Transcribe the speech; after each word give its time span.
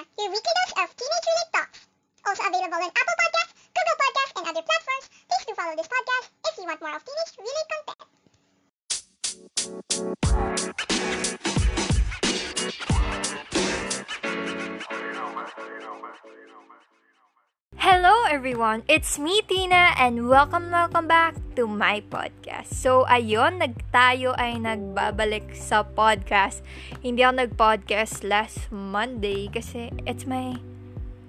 Tina, 0.00 0.08
your 0.18 0.30
weekly 0.30 0.52
dose 0.56 0.72
of 0.80 0.88
teenage-related 0.96 1.52
talks. 1.52 1.86
Also 2.26 2.42
available 2.48 2.76
on 2.76 2.88
Apple 2.88 3.16
Podcasts, 3.20 3.52
Google 3.76 3.96
Podcasts, 4.00 4.32
and 4.36 4.46
other 4.48 4.64
platforms. 4.64 5.06
Please 5.28 5.44
do 5.46 5.52
follow 5.54 5.76
this 5.76 5.88
podcast 5.88 6.30
if 6.48 6.56
you 6.56 6.64
want 6.64 6.80
more 6.80 6.96
of 6.96 7.04
teenage-related 7.04 7.66
content. 7.70 8.08
Hello 17.76 18.24
everyone! 18.30 18.82
It's 18.88 19.18
me, 19.18 19.42
Tina, 19.46 19.92
and 19.98 20.28
welcome, 20.28 20.70
welcome 20.70 21.06
back 21.08 21.34
to 21.54 21.66
my 21.66 22.04
podcast. 22.06 22.74
So, 22.74 23.06
ayun, 23.08 23.58
nag, 23.58 23.78
tayo 23.90 24.34
ay 24.38 24.58
nagbabalik 24.58 25.54
sa 25.56 25.82
podcast. 25.82 26.62
Hindi 27.02 27.26
ako 27.26 27.46
nag-podcast 27.46 28.22
last 28.26 28.70
Monday 28.70 29.50
kasi 29.50 29.90
it's 30.06 30.26
my... 30.26 30.58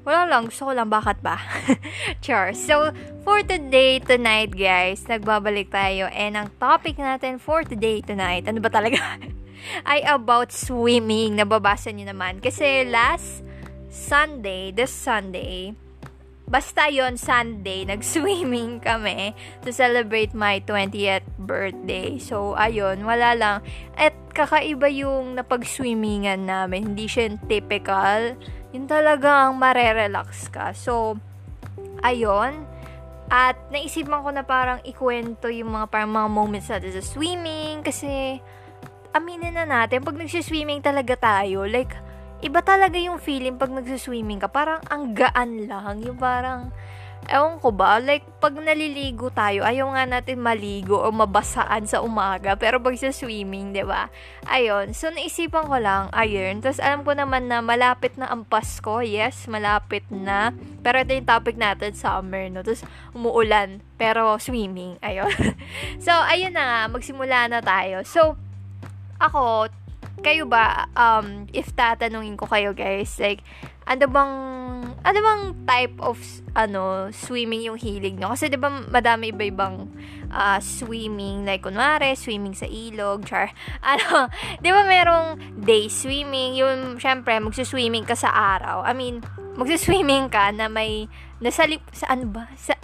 Wala 0.01 0.25
lang, 0.25 0.49
gusto 0.49 0.69
ko 0.69 0.73
lang, 0.73 0.89
bakit 0.89 1.21
ba? 1.21 1.37
Char. 2.25 2.57
So, 2.57 2.89
for 3.21 3.45
today, 3.45 4.01
tonight, 4.01 4.53
guys, 4.57 5.05
nagbabalik 5.05 5.69
tayo. 5.69 6.09
And 6.09 6.33
ang 6.33 6.49
topic 6.57 6.97
natin 6.97 7.37
for 7.37 7.61
today, 7.61 8.01
tonight, 8.01 8.49
ano 8.49 8.57
ba 8.57 8.73
talaga? 8.73 8.97
ay 9.91 10.01
about 10.05 10.49
swimming. 10.49 11.37
Nababasa 11.37 11.93
niyo 11.93 12.09
naman. 12.09 12.41
Kasi 12.41 12.85
last 12.89 13.45
Sunday, 13.91 14.71
this 14.73 14.91
Sunday, 14.91 15.75
Basta 16.51 16.91
yon 16.91 17.15
Sunday, 17.15 17.85
nag-swimming 17.91 18.83
kami 18.83 19.31
to 19.63 19.71
celebrate 19.71 20.35
my 20.35 20.59
20th 20.67 21.23
birthday. 21.39 22.19
So, 22.19 22.59
ayun, 22.59 23.07
wala 23.07 23.31
lang. 23.39 23.57
At 23.95 24.11
kakaiba 24.35 24.91
yung 24.91 25.39
napag-swimmingan 25.39 26.43
namin. 26.43 26.91
Hindi 26.91 27.07
siya 27.07 27.31
yung 27.31 27.39
typical. 27.47 28.35
Yung 28.75 28.91
talagang 28.91 29.55
marerelax 29.55 30.51
ka. 30.51 30.75
So, 30.75 31.15
ayun. 32.03 32.67
At 33.31 33.55
naisipan 33.71 34.19
ko 34.19 34.29
na 34.35 34.43
parang 34.43 34.83
ikwento 34.83 35.47
yung 35.47 35.71
mga 35.71 35.87
parang 35.87 36.11
mga 36.11 36.27
moments 36.27 36.67
natin 36.67 36.99
sa 36.99 37.03
swimming. 37.15 37.79
Kasi, 37.79 38.43
aminin 39.15 39.55
na 39.55 39.63
natin, 39.63 40.03
pag 40.03 40.19
nagsiswimming 40.19 40.83
talaga 40.83 41.15
tayo, 41.15 41.63
like, 41.63 41.95
iba 42.41 42.59
talaga 42.65 42.97
yung 42.97 43.21
feeling 43.21 43.57
pag 43.57 43.69
nagsiswimming 43.69 44.41
ka. 44.41 44.49
Parang 44.49 44.81
ang 44.89 45.13
gaan 45.13 45.69
lang. 45.69 46.01
Yung 46.01 46.17
parang, 46.17 46.73
ewan 47.29 47.61
ko 47.61 47.69
ba, 47.69 48.01
like, 48.01 48.25
pag 48.41 48.57
naliligo 48.57 49.29
tayo, 49.29 49.61
ayaw 49.61 49.93
nga 49.93 50.09
natin 50.09 50.41
maligo 50.41 50.97
o 50.97 51.13
mabasaan 51.13 51.85
sa 51.85 52.01
umaga. 52.01 52.57
Pero 52.57 52.81
pag 52.81 52.97
sa 52.97 53.13
swimming, 53.13 53.71
di 53.71 53.85
ba? 53.85 54.09
Ayun. 54.49 54.97
So, 54.97 55.13
naisipan 55.13 55.69
ko 55.69 55.77
lang, 55.77 56.09
ayun. 56.17 56.65
Tapos, 56.65 56.81
alam 56.81 57.05
ko 57.05 57.13
naman 57.13 57.45
na 57.45 57.61
malapit 57.61 58.17
na 58.17 58.25
ang 58.33 58.41
Pasko. 58.41 59.05
Yes, 59.05 59.45
malapit 59.45 60.03
na. 60.09 60.51
Pero 60.81 61.05
ito 61.05 61.13
yung 61.13 61.29
topic 61.29 61.55
natin, 61.61 61.93
summer, 61.93 62.49
no? 62.49 62.65
Tapos, 62.65 62.81
umuulan. 63.13 63.85
Pero, 64.01 64.41
swimming. 64.41 64.97
Ayun. 65.05 65.29
so, 66.05 66.09
ayun 66.25 66.57
na 66.57 66.63
nga. 66.65 66.79
Magsimula 66.89 67.45
na 67.53 67.61
tayo. 67.61 68.01
So, 68.01 68.33
ako, 69.21 69.69
kayo 70.21 70.45
ba, 70.45 70.87
um, 70.93 71.49
if 71.51 71.73
tatanungin 71.73 72.37
ko 72.37 72.45
kayo 72.47 72.71
guys, 72.71 73.17
like, 73.17 73.41
ano 73.89 74.05
bang, 74.07 74.33
ano 75.01 75.19
bang 75.19 75.43
type 75.65 75.97
of, 75.99 76.17
ano, 76.53 77.09
swimming 77.09 77.65
yung 77.65 77.75
hilig 77.75 78.15
nyo? 78.15 78.31
Kasi, 78.31 78.47
di 78.47 78.55
ba, 78.55 78.69
madami 78.69 79.33
iba-ibang 79.33 79.89
uh, 80.31 80.61
swimming, 80.61 81.43
like, 81.43 81.65
kunwari, 81.65 82.13
swimming 82.15 82.53
sa 82.53 82.69
ilog, 82.69 83.25
char, 83.25 83.51
ano, 83.83 84.29
di 84.61 84.69
ba 84.69 84.85
merong 84.85 85.41
day 85.59 85.89
swimming, 85.89 86.55
yung, 86.55 87.01
syempre, 87.01 87.35
magsuswimming 87.41 88.05
ka 88.05 88.15
sa 88.15 88.31
araw. 88.31 88.85
I 88.85 88.93
mean, 88.93 89.25
magsuswimming 89.57 90.31
ka 90.31 90.53
na 90.55 90.71
may, 90.71 91.09
nasa, 91.43 91.67
sa 91.91 92.13
ano 92.13 92.29
ba, 92.29 92.47
sa, 92.55 92.77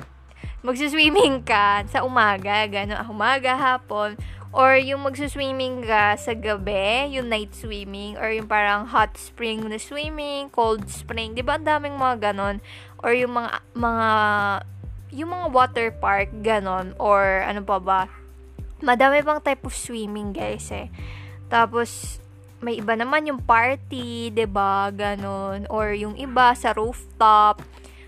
magsuswimming 0.65 1.45
ka 1.47 1.87
sa 1.87 2.03
umaga, 2.03 2.67
gano'n, 2.67 3.07
umaga, 3.07 3.55
hapon, 3.55 4.19
or 4.57 4.73
yung 4.81 5.05
magsuswimming 5.05 5.85
ka 5.85 6.17
sa 6.17 6.33
gabi, 6.33 7.13
yung 7.13 7.29
night 7.29 7.53
swimming, 7.53 8.17
or 8.17 8.33
yung 8.33 8.49
parang 8.49 8.89
hot 8.89 9.13
spring 9.13 9.61
na 9.69 9.77
swimming, 9.77 10.49
cold 10.49 10.89
spring, 10.89 11.37
di 11.37 11.45
ba 11.45 11.61
ang 11.61 11.65
daming 11.69 11.93
mga 11.93 12.33
ganon, 12.33 12.57
or 13.05 13.13
yung 13.13 13.37
mga, 13.37 13.61
mga, 13.77 14.09
yung 15.13 15.29
mga 15.29 15.47
water 15.53 15.87
park, 15.93 16.33
ganon, 16.41 16.97
or 16.97 17.45
ano 17.45 17.61
pa 17.61 17.77
ba, 17.77 18.09
madami 18.81 19.21
pang 19.21 19.37
type 19.37 19.61
of 19.61 19.77
swimming, 19.77 20.33
guys, 20.33 20.73
eh. 20.73 20.89
Tapos, 21.53 22.17
may 22.57 22.81
iba 22.81 22.97
naman 22.97 23.29
yung 23.29 23.37
party, 23.37 24.33
'di 24.33 24.49
ba? 24.49 24.89
Ganon. 24.89 25.69
Or 25.69 25.93
yung 25.93 26.17
iba 26.17 26.57
sa 26.57 26.73
rooftop. 26.73 27.61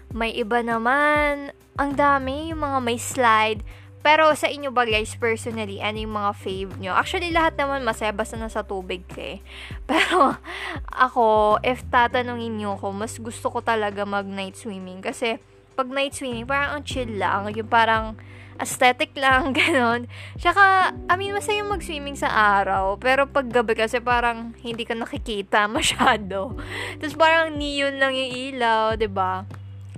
May 0.10 0.34
iba 0.34 0.66
naman, 0.66 1.54
ang 1.78 1.92
dami, 1.94 2.50
yung 2.50 2.66
mga 2.66 2.80
may 2.82 2.98
slide. 2.98 3.62
Pero 4.00 4.32
sa 4.32 4.48
inyo 4.48 4.72
ba 4.72 4.88
guys, 4.88 5.12
personally, 5.20 5.84
ano 5.84 6.00
yung 6.00 6.16
mga 6.16 6.32
fave 6.40 6.74
nyo? 6.80 6.96
Actually, 6.96 7.36
lahat 7.36 7.60
naman 7.60 7.84
masaya 7.84 8.16
basta 8.16 8.40
nasa 8.40 8.64
tubig 8.64 9.04
ka 9.12 9.20
eh. 9.20 9.40
Pero 9.90 10.40
ako, 10.88 11.60
if 11.62 11.84
tatanungin 11.92 12.56
nyo 12.56 12.80
ko, 12.80 12.96
mas 12.96 13.20
gusto 13.20 13.52
ko 13.52 13.60
talaga 13.60 14.08
mag 14.08 14.24
night 14.24 14.56
swimming. 14.56 15.04
Kasi 15.04 15.38
pag 15.76 15.92
night 15.92 16.16
swimming, 16.16 16.48
parang 16.48 16.80
ang 16.80 16.84
chill 16.88 17.20
lang. 17.20 17.52
Yung 17.52 17.68
parang 17.68 18.16
aesthetic 18.60 19.16
lang, 19.16 19.52
ganon. 19.58 20.06
Tsaka, 20.36 20.96
I 21.08 21.14
mean, 21.16 21.32
masaya 21.32 21.64
mag-swimming 21.64 22.20
sa 22.20 22.30
araw. 22.30 23.00
Pero 23.00 23.26
pag 23.26 23.48
gabi 23.48 23.74
kasi 23.74 24.04
parang 24.04 24.54
hindi 24.60 24.84
ka 24.84 24.94
nakikita 24.94 25.66
masyado. 25.72 26.60
Tapos 27.00 27.16
parang 27.16 27.56
neon 27.56 27.98
lang 27.98 28.14
yung 28.14 28.32
ilaw, 28.54 29.00
ba? 29.10 29.48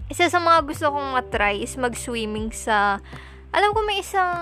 Isa 0.08 0.30
sa 0.30 0.40
mga 0.40 0.68
gusto 0.70 0.92
kong 0.94 1.18
matry 1.18 1.66
is 1.66 1.74
mag-swimming 1.76 2.54
sa 2.54 3.02
alam 3.52 3.70
ko 3.76 3.80
may 3.84 4.00
isang 4.00 4.40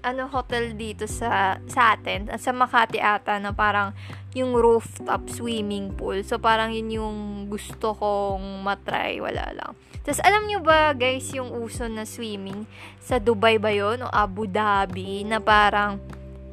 ano 0.00 0.30
hotel 0.30 0.78
dito 0.78 1.04
sa 1.10 1.58
sa 1.66 1.98
atin 1.98 2.30
sa 2.38 2.50
Makati 2.54 3.02
ata 3.02 3.36
na 3.42 3.52
parang 3.52 3.92
yung 4.32 4.54
rooftop 4.54 5.28
swimming 5.28 5.92
pool. 5.92 6.22
So 6.22 6.38
parang 6.38 6.72
yun 6.72 6.88
yung 6.92 7.18
gusto 7.50 7.92
kong 7.98 8.62
matry, 8.62 9.18
wala 9.18 9.50
lang. 9.52 9.72
Tapos 10.06 10.22
alam 10.24 10.48
nyo 10.48 10.64
ba 10.64 10.96
guys 10.96 11.28
yung 11.34 11.52
uso 11.52 11.84
na 11.90 12.08
swimming 12.08 12.64
sa 13.02 13.20
Dubai 13.20 13.60
ba 13.60 13.68
yun 13.68 14.00
o 14.00 14.08
Abu 14.08 14.48
Dhabi 14.48 15.26
na 15.26 15.42
parang 15.42 16.00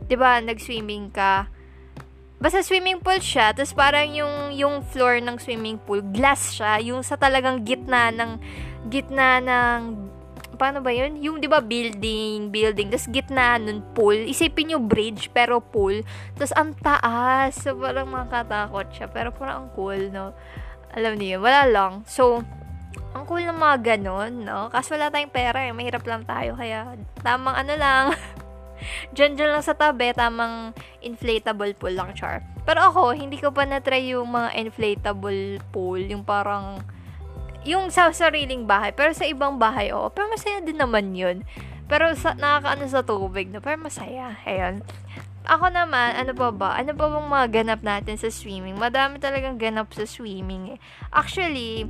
'di 0.06 0.16
ba 0.20 0.42
nag-swimming 0.44 1.14
ka 1.14 1.56
Basta 2.36 2.60
swimming 2.60 3.00
pool 3.00 3.18
siya, 3.24 3.56
tapos 3.56 3.72
parang 3.72 4.12
yung 4.12 4.52
yung 4.52 4.84
floor 4.92 5.24
ng 5.24 5.40
swimming 5.40 5.80
pool, 5.80 6.04
glass 6.04 6.52
siya, 6.52 6.84
yung 6.84 7.00
sa 7.00 7.16
talagang 7.16 7.64
gitna 7.64 8.12
ng 8.12 8.38
gitna 8.92 9.40
ng 9.40 9.96
paano 10.56 10.82
ba 10.82 10.92
yun? 10.92 11.20
Yung, 11.22 11.38
di 11.40 11.48
ba, 11.48 11.62
building, 11.62 12.50
building, 12.50 12.92
tapos 12.92 13.08
gitna 13.12 13.60
nun, 13.62 13.84
pool. 13.94 14.16
Isipin 14.16 14.72
nyo 14.74 14.80
bridge, 14.82 15.30
pero 15.32 15.62
pool. 15.62 16.02
Tapos 16.36 16.56
ang 16.56 16.74
taas. 16.76 17.60
So, 17.60 17.76
parang 17.78 18.10
makatakot 18.10 18.92
siya. 18.92 19.08
Pero 19.12 19.32
parang 19.32 19.68
ang 19.68 19.70
cool, 19.76 20.10
no? 20.10 20.34
Alam 20.96 21.20
niyo 21.20 21.44
wala 21.44 21.68
lang. 21.68 21.94
So, 22.08 22.44
ang 23.16 23.24
cool 23.28 23.44
ng 23.44 23.56
mga 23.56 23.96
ganon, 23.96 24.44
no? 24.44 24.68
Kasi 24.72 24.96
wala 24.96 25.12
tayong 25.12 25.32
pera, 25.32 25.64
eh. 25.64 25.72
Mahirap 25.72 26.04
lang 26.04 26.28
tayo. 26.28 26.56
Kaya, 26.60 27.00
tamang 27.24 27.56
ano 27.56 27.74
lang. 27.76 28.06
Diyan, 29.16 29.40
dyan 29.40 29.52
lang 29.56 29.64
sa 29.64 29.76
tabi, 29.76 30.12
tamang 30.12 30.76
inflatable 31.00 31.72
pool 31.80 31.96
lang, 31.96 32.12
char. 32.12 32.44
Pero 32.68 32.92
ako, 32.92 33.16
hindi 33.16 33.40
ko 33.40 33.56
pa 33.56 33.64
na-try 33.64 34.12
yung 34.12 34.36
mga 34.36 34.52
inflatable 34.60 35.64
pool. 35.72 36.02
Yung 36.02 36.28
parang, 36.28 36.84
yung 37.66 37.90
sa 37.90 38.14
sariling 38.14 38.70
bahay. 38.70 38.94
Pero 38.94 39.12
sa 39.12 39.26
ibang 39.26 39.58
bahay, 39.58 39.90
oo. 39.92 40.14
Pero 40.14 40.30
masaya 40.30 40.62
din 40.62 40.78
naman 40.78 41.18
yun. 41.18 41.42
Pero 41.90 42.14
sa, 42.14 42.38
nakakaano 42.38 42.86
sa 42.86 43.02
tubig, 43.02 43.50
no? 43.50 43.60
Pero 43.60 43.82
masaya. 43.82 44.38
Ayun. 44.46 44.86
Ako 45.46 45.70
naman, 45.70 46.18
ano 46.18 46.34
pa 46.34 46.50
ba? 46.50 46.74
Ano 46.78 46.98
pa 46.98 47.06
bang 47.06 47.30
mga 47.30 47.48
ganap 47.62 47.82
natin 47.86 48.18
sa 48.18 48.34
swimming? 48.34 48.82
Madami 48.82 49.22
talagang 49.22 49.62
ganap 49.62 49.94
sa 49.94 50.06
swimming 50.10 50.74
eh. 50.74 50.80
Actually, 51.14 51.86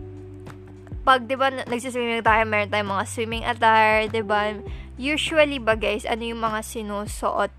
pag 1.08 1.24
'di 1.24 1.38
ba 1.40 1.54
nagsiswimming 1.54 2.26
tayo, 2.26 2.44
meron 2.50 2.68
tayong 2.68 2.92
mga 2.98 3.06
swimming 3.06 3.46
attire, 3.48 4.10
'di 4.10 4.26
ba? 4.26 4.58
Usually 5.00 5.62
ba 5.62 5.80
guys, 5.80 6.04
ano 6.04 6.26
yung 6.26 6.42
mga 6.42 6.66
sinusuot 6.66 7.54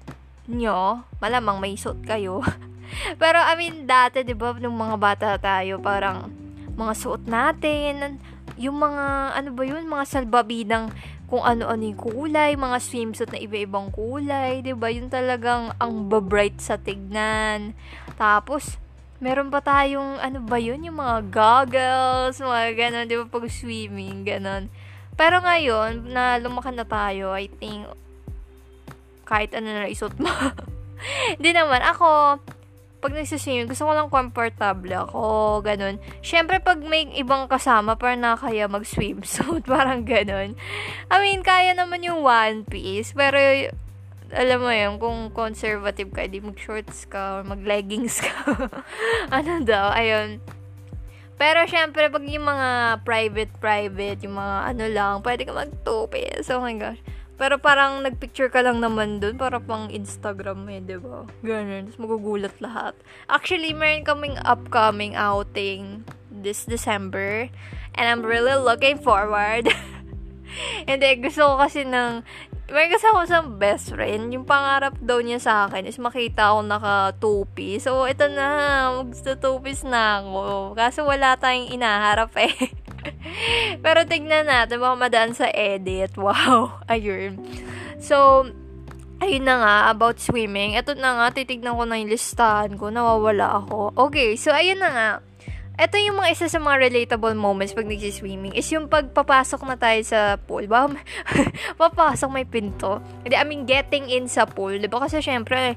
nyo? 0.50 1.06
Malamang 1.22 1.62
may 1.62 1.78
suot 1.78 2.02
kayo. 2.04 2.44
Pero 3.22 3.38
I 3.40 3.54
mean, 3.56 3.88
dati 3.88 4.20
'di 4.20 4.36
ba 4.36 4.52
nung 4.58 4.76
mga 4.76 4.96
bata 5.00 5.28
tayo, 5.40 5.80
parang 5.80 6.28
mga 6.76 6.92
suot 6.94 7.24
natin, 7.24 8.20
yung 8.56 8.80
mga, 8.80 9.36
ano 9.36 9.50
ba 9.52 9.62
yun, 9.64 9.84
mga 9.84 10.04
salbabidang 10.08 10.92
kung 11.26 11.42
ano-ano 11.42 11.82
yung 11.82 11.98
kulay, 11.98 12.54
mga 12.54 12.78
swimsuit 12.78 13.34
na 13.34 13.42
iba-ibang 13.42 13.90
kulay, 13.90 14.62
'di 14.62 14.78
ba? 14.78 14.94
Yun 14.94 15.10
talagang 15.10 15.74
ang 15.82 16.06
bright 16.06 16.62
sa 16.62 16.78
tignan. 16.78 17.74
Tapos 18.14 18.78
meron 19.18 19.50
pa 19.50 19.58
tayong 19.58 20.22
ano 20.22 20.38
ba 20.46 20.56
yun, 20.62 20.86
yung 20.86 21.02
mga 21.02 21.26
goggles, 21.34 22.38
mga 22.38 22.78
ganun, 22.78 23.04
'di 23.10 23.16
ba 23.18 23.26
pag 23.26 23.46
swimming, 23.50 24.22
ganun. 24.22 24.70
Pero 25.18 25.42
ngayon, 25.42 26.14
na 26.14 26.38
lumaki 26.38 26.70
na 26.70 26.86
tayo, 26.86 27.34
I 27.34 27.50
think 27.50 27.90
kahit 29.26 29.50
ano 29.58 29.66
na 29.66 29.90
isuot 29.90 30.14
mo. 30.22 30.30
Hindi 31.36 31.50
naman 31.50 31.82
ako 31.82 32.38
pag 33.06 33.22
nagsiswimming, 33.22 33.70
gusto 33.70 33.86
ko 33.86 33.94
lang 33.94 34.10
comfortable 34.10 34.90
ako, 34.90 35.62
ganun. 35.62 36.02
Siyempre, 36.26 36.58
pag 36.58 36.82
may 36.82 37.06
ibang 37.14 37.46
kasama, 37.46 37.94
parang 37.94 38.26
nakakaya 38.26 38.66
mag-swimsuit, 38.66 39.62
parang 39.70 40.02
ganun. 40.02 40.58
I 41.06 41.16
mean, 41.22 41.46
kaya 41.46 41.70
naman 41.78 42.02
yung 42.02 42.26
one 42.26 42.66
piece, 42.66 43.14
pero 43.14 43.38
alam 44.34 44.58
mo 44.58 44.74
yun, 44.74 44.98
kung 44.98 45.30
conservative 45.30 46.10
ka, 46.10 46.26
di 46.26 46.42
mag-shorts 46.42 47.06
ka 47.06 47.38
or 47.38 47.42
mag-leggings 47.46 48.18
ka. 48.18 48.34
ano 49.38 49.62
daw, 49.62 49.94
ayun. 49.94 50.42
Pero 51.38 51.62
syempre, 51.70 52.10
pag 52.10 52.26
yung 52.26 52.42
mga 52.42 53.00
private-private, 53.06 54.18
yung 54.26 54.34
mga 54.34 54.56
ano 54.74 54.84
lang, 54.90 55.12
pwede 55.22 55.46
ka 55.46 55.54
mag-two 55.54 56.10
Oh 56.10 56.58
my 56.58 56.74
gosh. 56.74 56.98
Pero 57.36 57.60
parang 57.60 58.00
nagpicture 58.00 58.48
ka 58.48 58.64
lang 58.64 58.80
naman 58.80 59.20
dun 59.20 59.36
para 59.36 59.60
pang 59.60 59.92
Instagram 59.92 60.64
eh, 60.72 60.80
di 60.80 60.96
ba? 60.96 61.28
Ganun. 61.44 61.92
Tapos 61.92 62.00
magugulat 62.00 62.56
lahat. 62.64 62.96
Actually, 63.28 63.76
meron 63.76 64.08
kaming 64.08 64.40
upcoming 64.40 65.12
outing 65.12 66.08
this 66.32 66.64
December. 66.64 67.52
And 67.92 68.04
I'm 68.08 68.24
really 68.24 68.56
looking 68.56 68.96
forward. 68.96 69.68
Hindi, 70.88 71.08
gusto 71.20 71.44
ko 71.44 71.54
kasi 71.60 71.84
ng 71.84 72.24
may 72.66 72.90
kasama 72.90 73.22
ko 73.22 73.26
sa 73.30 73.46
best 73.46 73.94
friend, 73.94 74.34
yung 74.34 74.42
pangarap 74.42 74.98
daw 74.98 75.22
niya 75.22 75.38
sa 75.38 75.70
akin 75.70 75.86
is 75.86 76.02
makita 76.02 76.50
ako 76.50 76.66
naka 76.66 77.14
two-piece. 77.22 77.86
So, 77.86 78.10
ito 78.10 78.26
na, 78.26 78.90
magsa 79.06 79.38
two-piece 79.38 79.86
na 79.86 80.18
ako. 80.18 80.74
Kaso 80.74 81.06
wala 81.06 81.38
tayong 81.38 81.70
inaharap 81.70 82.34
eh. 82.34 82.50
Pero 83.84 84.04
tignan 84.06 84.48
natin, 84.48 84.82
baka 84.82 84.96
madaan 84.96 85.32
sa 85.32 85.50
edit. 85.50 86.14
Wow, 86.18 86.78
ayun. 86.92 87.38
So, 88.02 88.46
ayun 89.22 89.44
na 89.48 89.56
nga, 89.60 89.76
about 89.90 90.20
swimming. 90.20 90.76
Ito 90.76 90.94
na 90.96 91.20
nga, 91.20 91.26
titignan 91.34 91.76
ko 91.76 91.84
na 91.84 92.00
yung 92.00 92.12
listahan 92.12 92.76
ko, 92.76 92.92
nawawala 92.92 93.64
ako. 93.64 93.94
Okay, 94.10 94.36
so 94.36 94.52
ayun 94.52 94.80
na 94.80 94.90
nga 94.92 95.08
ito 95.76 96.00
yung 96.00 96.16
mga 96.16 96.32
isa 96.32 96.48
sa 96.48 96.56
mga 96.56 96.88
relatable 96.88 97.36
moments 97.36 97.76
pag 97.76 97.84
nagsiswimming 97.84 98.56
is 98.56 98.64
yung 98.72 98.88
pagpapasok 98.88 99.60
na 99.68 99.76
tayo 99.76 100.00
sa 100.08 100.40
pool. 100.40 100.64
Ba, 100.64 100.88
papasok 101.80 102.32
may 102.32 102.48
pinto. 102.48 103.04
Hindi, 103.20 103.36
I 103.36 103.44
mean, 103.44 103.68
getting 103.68 104.08
in 104.08 104.24
sa 104.24 104.48
pool. 104.48 104.72
Diba? 104.80 104.96
Kasi 104.96 105.20
syempre, 105.20 105.76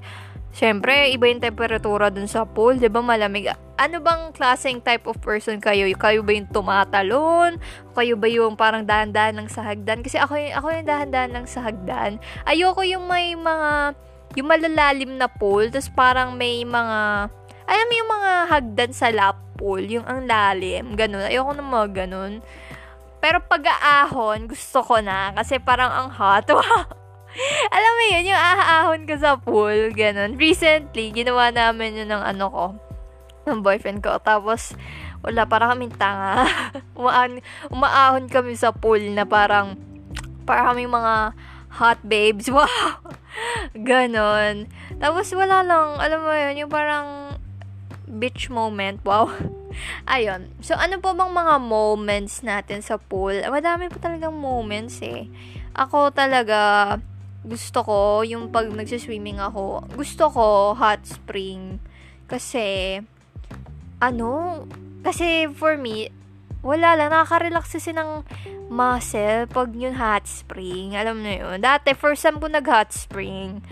syempre, 0.54 1.14
iba 1.14 1.26
yung 1.30 1.42
temperatura 1.44 2.10
dun 2.14 2.30
sa 2.30 2.46
pool. 2.46 2.78
Diba? 2.78 3.02
Malamig. 3.02 3.50
Ano 3.80 4.04
bang 4.04 4.36
klaseng 4.36 4.84
type 4.84 5.08
of 5.08 5.18
person 5.24 5.64
kayo? 5.64 5.88
Kayo 5.96 6.20
ba 6.22 6.32
yung 6.36 6.50
tumatalon? 6.52 7.58
Kayo 7.96 8.14
ba 8.20 8.28
yung 8.28 8.60
parang 8.60 8.84
dahan-dahan 8.84 9.40
ng 9.40 9.50
sahagdan? 9.50 10.04
Kasi 10.04 10.20
ako, 10.20 10.36
yung, 10.36 10.54
ako 10.60 10.68
yung 10.76 10.88
dahan-dahan 10.88 11.32
ng 11.36 11.46
sahagdan. 11.48 12.12
Ayoko 12.44 12.84
yung 12.84 13.08
may 13.08 13.34
mga, 13.34 13.96
yung 14.36 14.48
malalalim 14.48 15.16
na 15.16 15.32
pool. 15.32 15.72
Tapos 15.72 15.88
parang 15.96 16.36
may 16.36 16.68
mga, 16.68 17.32
alam 17.70 17.86
mo 17.88 17.94
yung 17.96 18.12
mga 18.12 18.32
hagdan 18.52 18.92
sa 18.92 19.08
lap 19.14 19.40
pool, 19.60 19.84
yung 19.84 20.08
ang 20.08 20.24
lalim, 20.24 20.96
ganun. 20.96 21.28
Ayoko 21.28 21.52
na 21.52 21.64
mga 21.64 21.88
ganun. 22.08 22.40
Pero 23.20 23.44
pag-aahon, 23.44 24.48
gusto 24.48 24.80
ko 24.80 25.04
na. 25.04 25.36
Kasi 25.36 25.60
parang 25.60 25.92
ang 25.92 26.10
hot. 26.16 26.48
Alam 27.76 27.92
mo 27.94 28.04
yun, 28.16 28.30
yung 28.34 28.42
aahon 28.42 29.04
ka 29.06 29.16
sa 29.20 29.38
pool, 29.38 29.94
ganun. 29.94 30.36
Recently, 30.36 31.14
ginawa 31.14 31.54
namin 31.54 32.02
yun 32.04 32.10
ng 32.10 32.24
ano 32.24 32.46
ko, 32.50 32.66
ng 33.50 33.62
boyfriend 33.62 34.02
ko. 34.02 34.18
Tapos, 34.22 34.74
wala, 35.22 35.46
parang 35.46 35.78
kaming 35.78 35.94
tanga. 35.96 36.48
Umaan, 37.00 37.44
umaahon 37.70 38.26
kami 38.32 38.58
sa 38.58 38.74
pool 38.74 39.02
na 39.14 39.24
parang, 39.28 39.78
parang 40.44 40.74
kaming 40.74 40.92
mga 40.92 41.36
hot 41.70 42.00
babes. 42.04 42.50
Wow! 42.56 42.66
Ganon. 43.78 44.68
Tapos, 44.98 45.30
wala 45.38 45.62
lang, 45.62 46.02
alam 46.02 46.20
mo 46.26 46.34
yun, 46.34 46.66
yung 46.66 46.72
parang, 46.74 47.38
beach 48.10 48.50
moment. 48.50 48.98
Wow. 49.06 49.30
Ayun. 50.10 50.50
So, 50.66 50.74
ano 50.74 50.98
po 50.98 51.14
bang 51.14 51.30
mga 51.30 51.62
moments 51.62 52.42
natin 52.42 52.82
sa 52.82 52.98
pool? 52.98 53.38
Madami 53.38 53.88
po 53.94 54.02
talagang 54.02 54.34
moments 54.34 54.98
eh. 55.06 55.30
Ako 55.78 56.10
talaga, 56.10 56.98
gusto 57.44 57.80
ko, 57.86 57.98
yung 58.28 58.52
pag 58.52 58.68
nagsiswimming 58.68 59.40
ako, 59.40 59.88
gusto 59.96 60.28
ko 60.28 60.46
hot 60.76 61.04
spring. 61.08 61.80
Kasi, 62.28 63.00
ano, 64.04 64.64
kasi 65.02 65.48
for 65.56 65.80
me, 65.80 66.12
wala 66.60 67.00
lang, 67.00 67.16
nakaka-relax 67.16 67.80
kasi 67.80 67.96
ng 67.96 68.28
muscle 68.68 69.48
pag 69.48 69.72
yung 69.72 69.96
hot 69.96 70.28
spring. 70.28 70.94
Alam 70.94 71.24
mo 71.24 71.32
yun. 71.32 71.58
Dati, 71.64 71.96
first 71.96 72.22
time 72.22 72.38
ko 72.44 72.52
nag-hot 72.52 72.92
spring. 72.92 73.64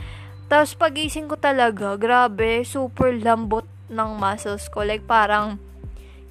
Tapos, 0.47 0.71
pagising 0.79 1.27
ko 1.27 1.35
talaga, 1.35 1.99
grabe, 1.99 2.63
super 2.63 3.11
lambot 3.11 3.67
ng 3.91 4.09
muscles 4.15 4.71
ko. 4.71 4.87
Like, 4.87 5.03
parang, 5.03 5.59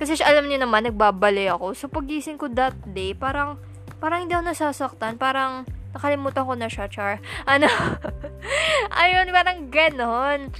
kasi 0.00 0.16
alam 0.24 0.48
niyo 0.48 0.64
naman, 0.64 0.88
nagbabali 0.88 1.52
ako. 1.52 1.76
So, 1.76 1.92
pagising 1.92 2.40
ko 2.40 2.48
that 2.56 2.76
day, 2.96 3.12
parang, 3.12 3.60
parang 4.00 4.24
hindi 4.24 4.32
ako 4.32 4.44
nasasaktan. 4.48 5.20
Parang, 5.20 5.68
nakalimutan 5.96 6.44
ko 6.44 6.54
na 6.54 6.68
siya, 6.68 6.86
char. 6.92 7.18
Ano? 7.48 7.66
Ayun, 9.02 9.32
parang 9.32 9.72
ganon. 9.72 10.52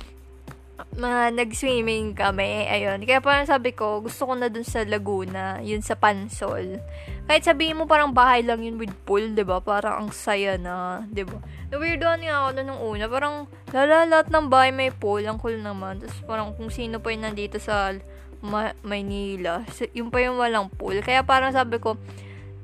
Mga 0.97 1.37
nag-swimming 1.37 2.17
kami. 2.17 2.65
Ayun. 2.69 3.05
Kaya 3.05 3.21
parang 3.21 3.45
sabi 3.45 3.77
ko, 3.77 4.01
gusto 4.01 4.25
ko 4.25 4.33
na 4.33 4.49
dun 4.49 4.65
sa 4.65 4.81
Laguna. 4.89 5.61
Yun 5.61 5.85
sa 5.85 5.97
Pansol. 5.97 6.81
Kahit 7.29 7.45
sabihin 7.45 7.77
mo 7.77 7.85
parang 7.85 8.17
bahay 8.17 8.41
lang 8.41 8.65
yun 8.65 8.81
with 8.81 8.93
pool, 9.05 9.21
ba 9.21 9.37
diba? 9.37 9.59
Parang 9.61 9.95
ang 10.05 10.11
saya 10.13 10.57
na, 10.57 11.05
ba 11.05 11.13
diba? 11.13 11.39
Na-weirdoan 11.69 12.25
nga 12.25 12.49
ako 12.49 12.49
nung 12.65 12.81
una. 12.81 13.05
Parang, 13.13 13.35
lala, 13.77 14.09
lahat 14.09 14.29
ng 14.33 14.47
bahay 14.49 14.73
may 14.73 14.89
pool. 14.89 15.21
Ang 15.21 15.37
cool 15.37 15.61
naman. 15.61 16.01
Tapos 16.01 16.17
parang 16.25 16.57
kung 16.57 16.73
sino 16.73 16.97
pa 17.01 17.13
yung 17.13 17.29
nandito 17.29 17.61
sa 17.61 17.93
Ma- 18.45 18.77
Maynila. 18.85 19.65
Yung 19.97 20.09
pa 20.13 20.21
yung 20.21 20.41
walang 20.41 20.69
pool. 20.73 21.01
Kaya 21.01 21.25
parang 21.25 21.53
sabi 21.53 21.81
ko, 21.81 21.97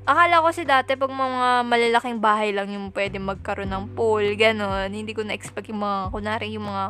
akala 0.03 0.43
ko 0.43 0.49
si 0.51 0.63
dati 0.67 0.99
pag 0.99 1.11
mga 1.11 1.63
malalaking 1.63 2.19
bahay 2.19 2.51
lang 2.51 2.71
yung 2.71 2.91
pwede 2.91 3.19
magkaroon 3.19 3.71
ng 3.71 3.85
pool, 3.95 4.23
ganon. 4.35 4.91
Hindi 4.91 5.15
ko 5.15 5.23
na-expect 5.23 5.71
yung 5.71 5.83
mga, 5.83 5.99
kunwari 6.11 6.47
yung 6.55 6.67
mga 6.67 6.85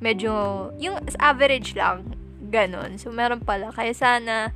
medyo, 0.00 0.32
yung 0.76 1.00
average 1.20 1.72
lang, 1.76 2.04
ganon. 2.52 3.00
So, 3.00 3.12
meron 3.12 3.40
pala. 3.40 3.72
Kaya 3.72 3.92
sana, 3.96 4.52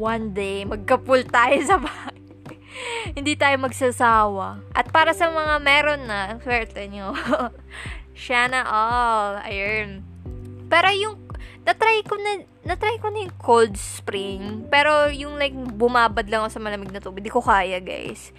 one 0.00 0.32
day, 0.32 0.64
magka-pool 0.64 1.24
tayo 1.28 1.56
sa 1.64 1.76
bahay. 1.80 2.16
hindi 3.16 3.36
tayo 3.36 3.56
magsasawa. 3.60 4.64
At 4.72 4.90
para 4.90 5.12
sa 5.12 5.30
mga 5.30 5.54
meron 5.60 6.08
na, 6.08 6.40
swerte 6.40 6.88
nyo. 6.88 7.12
Siya 8.14 8.46
na 8.46 8.62
all. 8.64 9.42
Ayun. 9.44 10.02
Pero 10.70 10.88
yung, 10.94 11.14
na-try 11.64 12.04
ko 12.04 12.14
na, 12.20 12.44
na-try 12.64 12.96
ko 13.00 13.08
na 13.08 13.24
yung 13.24 13.36
cold 13.40 13.74
spring. 13.76 14.68
Pero 14.68 15.08
yung 15.08 15.40
like, 15.40 15.56
bumabad 15.56 16.28
lang 16.28 16.44
ako 16.44 16.50
sa 16.52 16.62
malamig 16.62 16.92
na 16.92 17.00
tubig. 17.00 17.24
Hindi 17.24 17.32
ko 17.32 17.40
kaya, 17.40 17.80
guys. 17.80 18.30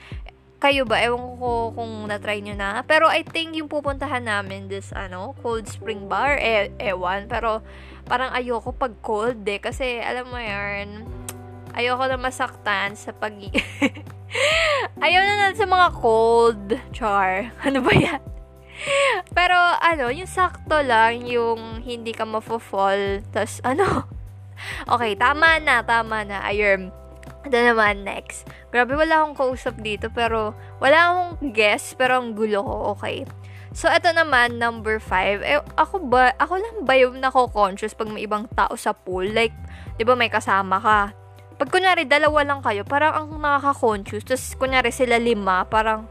Kayo 0.62 0.86
ba? 0.86 1.02
Ewan 1.02 1.38
ko 1.42 1.74
kung 1.74 2.06
na-try 2.06 2.40
nyo 2.46 2.54
na. 2.54 2.86
Pero 2.86 3.10
I 3.10 3.26
think 3.26 3.58
yung 3.58 3.70
pupuntahan 3.70 4.24
namin 4.24 4.70
this, 4.70 4.94
ano, 4.94 5.34
cold 5.42 5.66
spring 5.66 6.06
bar, 6.06 6.38
e 6.38 6.70
ewan. 6.78 7.26
Pero, 7.26 7.66
parang 8.06 8.30
ayoko 8.32 8.72
pag 8.72 8.94
cold 9.02 9.42
eh. 9.50 9.58
Kasi, 9.58 10.00
alam 10.00 10.30
mo 10.30 10.38
yun, 10.38 11.06
ayoko 11.74 12.06
na 12.06 12.18
masaktan 12.22 12.94
sa 12.94 13.12
pag 13.12 13.34
Ayaw 15.06 15.22
na 15.24 15.34
natin 15.38 15.66
sa 15.66 15.68
mga 15.70 15.88
cold 15.98 16.68
char. 16.94 17.52
Ano 17.66 17.82
ba 17.82 17.94
yan? 17.94 18.35
Pero, 19.38 19.56
ano, 19.80 20.12
yung 20.12 20.30
sakto 20.30 20.82
lang, 20.84 21.24
yung 21.28 21.82
hindi 21.84 22.12
ka 22.12 22.28
mafo-fall. 22.28 23.24
Tapos, 23.32 23.60
ano? 23.64 23.86
Okay, 24.88 25.20
tama 25.20 25.60
na, 25.60 25.84
tama 25.84 26.24
na. 26.24 26.40
Ayun. 26.48 26.88
Ito 27.44 27.58
naman, 27.60 28.08
next. 28.08 28.48
Grabe, 28.72 28.96
wala 28.96 29.20
akong 29.20 29.36
kausap 29.36 29.76
dito, 29.84 30.08
pero 30.16 30.56
wala 30.80 31.12
akong 31.12 31.52
guess, 31.52 31.92
pero 31.92 32.24
ang 32.24 32.32
gulo 32.32 32.64
ko, 32.64 32.76
okay. 32.96 33.28
So, 33.76 33.92
ito 33.92 34.16
naman, 34.16 34.56
number 34.56 35.04
five. 35.04 35.44
Eh, 35.44 35.60
ako 35.76 36.08
ba, 36.08 36.32
ako 36.40 36.56
lang 36.56 36.78
ba 36.88 36.96
yung 36.96 37.20
nako-conscious 37.20 37.92
pag 38.00 38.08
may 38.08 38.24
ibang 38.24 38.48
tao 38.56 38.80
sa 38.80 38.96
pool? 38.96 39.28
Like, 39.28 39.54
di 40.00 40.08
ba 40.08 40.16
may 40.16 40.32
kasama 40.32 40.80
ka? 40.80 41.12
pag 41.56 41.72
kunyari, 41.72 42.04
dalawa 42.04 42.44
lang 42.44 42.60
kayo, 42.60 42.84
parang 42.84 43.14
ang 43.16 43.28
nakaka-conscious. 43.40 44.28
Tapos, 44.28 44.60
kunyari, 44.60 44.92
sila 44.92 45.16
lima, 45.16 45.64
parang, 45.64 46.04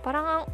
parang 0.00 0.24
ang, 0.24 0.44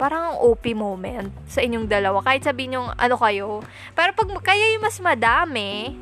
parang 0.00 0.32
ang 0.32 0.38
OP 0.40 0.64
moment 0.72 1.28
sa 1.44 1.60
inyong 1.60 1.84
dalawa. 1.84 2.24
Kahit 2.24 2.48
sabihin 2.48 2.80
yung 2.80 2.88
ano 2.96 3.20
kayo. 3.20 3.60
Pero 3.92 4.16
pag 4.16 4.32
kayo 4.40 4.64
yung 4.72 4.80
mas 4.80 4.96
madami, 4.96 5.92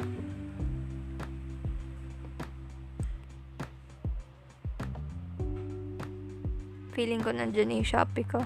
feeling 6.95 7.19
ko 7.19 7.35
nandyan 7.35 7.75
yung 7.75 7.83
Shopee 7.83 8.23
ko. 8.23 8.39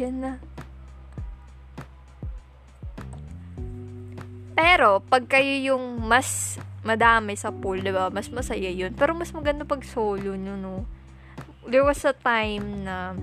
Yan 0.00 0.16
na. 0.24 0.32
Pero, 4.56 5.04
pag 5.04 5.28
kayo 5.28 5.76
yung 5.76 6.00
mas 6.00 6.56
madami 6.80 7.36
sa 7.36 7.52
pool, 7.52 7.84
di 7.84 7.92
ba? 7.92 8.08
Mas 8.08 8.32
masaya 8.32 8.72
yun. 8.72 8.96
Pero 8.96 9.12
mas 9.12 9.32
maganda 9.32 9.68
pag 9.68 9.84
solo 9.84 10.32
nyo, 10.32 10.56
no? 10.56 10.95
There 11.66 11.82
was 11.82 12.02
a 12.06 12.14
time 12.14 12.86
na 12.86 13.18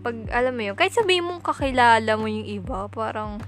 pag, 0.00 0.16
alam 0.32 0.56
mo 0.56 0.62
yun, 0.64 0.76
kahit 0.78 0.96
sabihin 0.96 1.28
mong 1.28 1.44
kakilala 1.44 2.16
mo 2.16 2.24
yung 2.24 2.48
iba, 2.48 2.88
parang, 2.88 3.42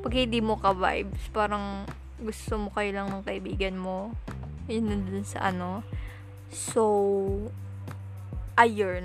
pag 0.00 0.12
hindi 0.16 0.40
mo 0.40 0.56
ka 0.56 0.72
vibes, 0.72 1.28
parang 1.28 1.84
gusto 2.16 2.56
mo 2.56 2.72
kayo 2.72 2.96
lang 2.96 3.12
ng 3.12 3.24
kaibigan 3.26 3.76
mo. 3.76 4.16
Yun 4.64 4.88
nandun 4.88 5.28
sa 5.28 5.52
ano. 5.52 5.84
So, 6.48 6.82
ayun. 8.56 9.04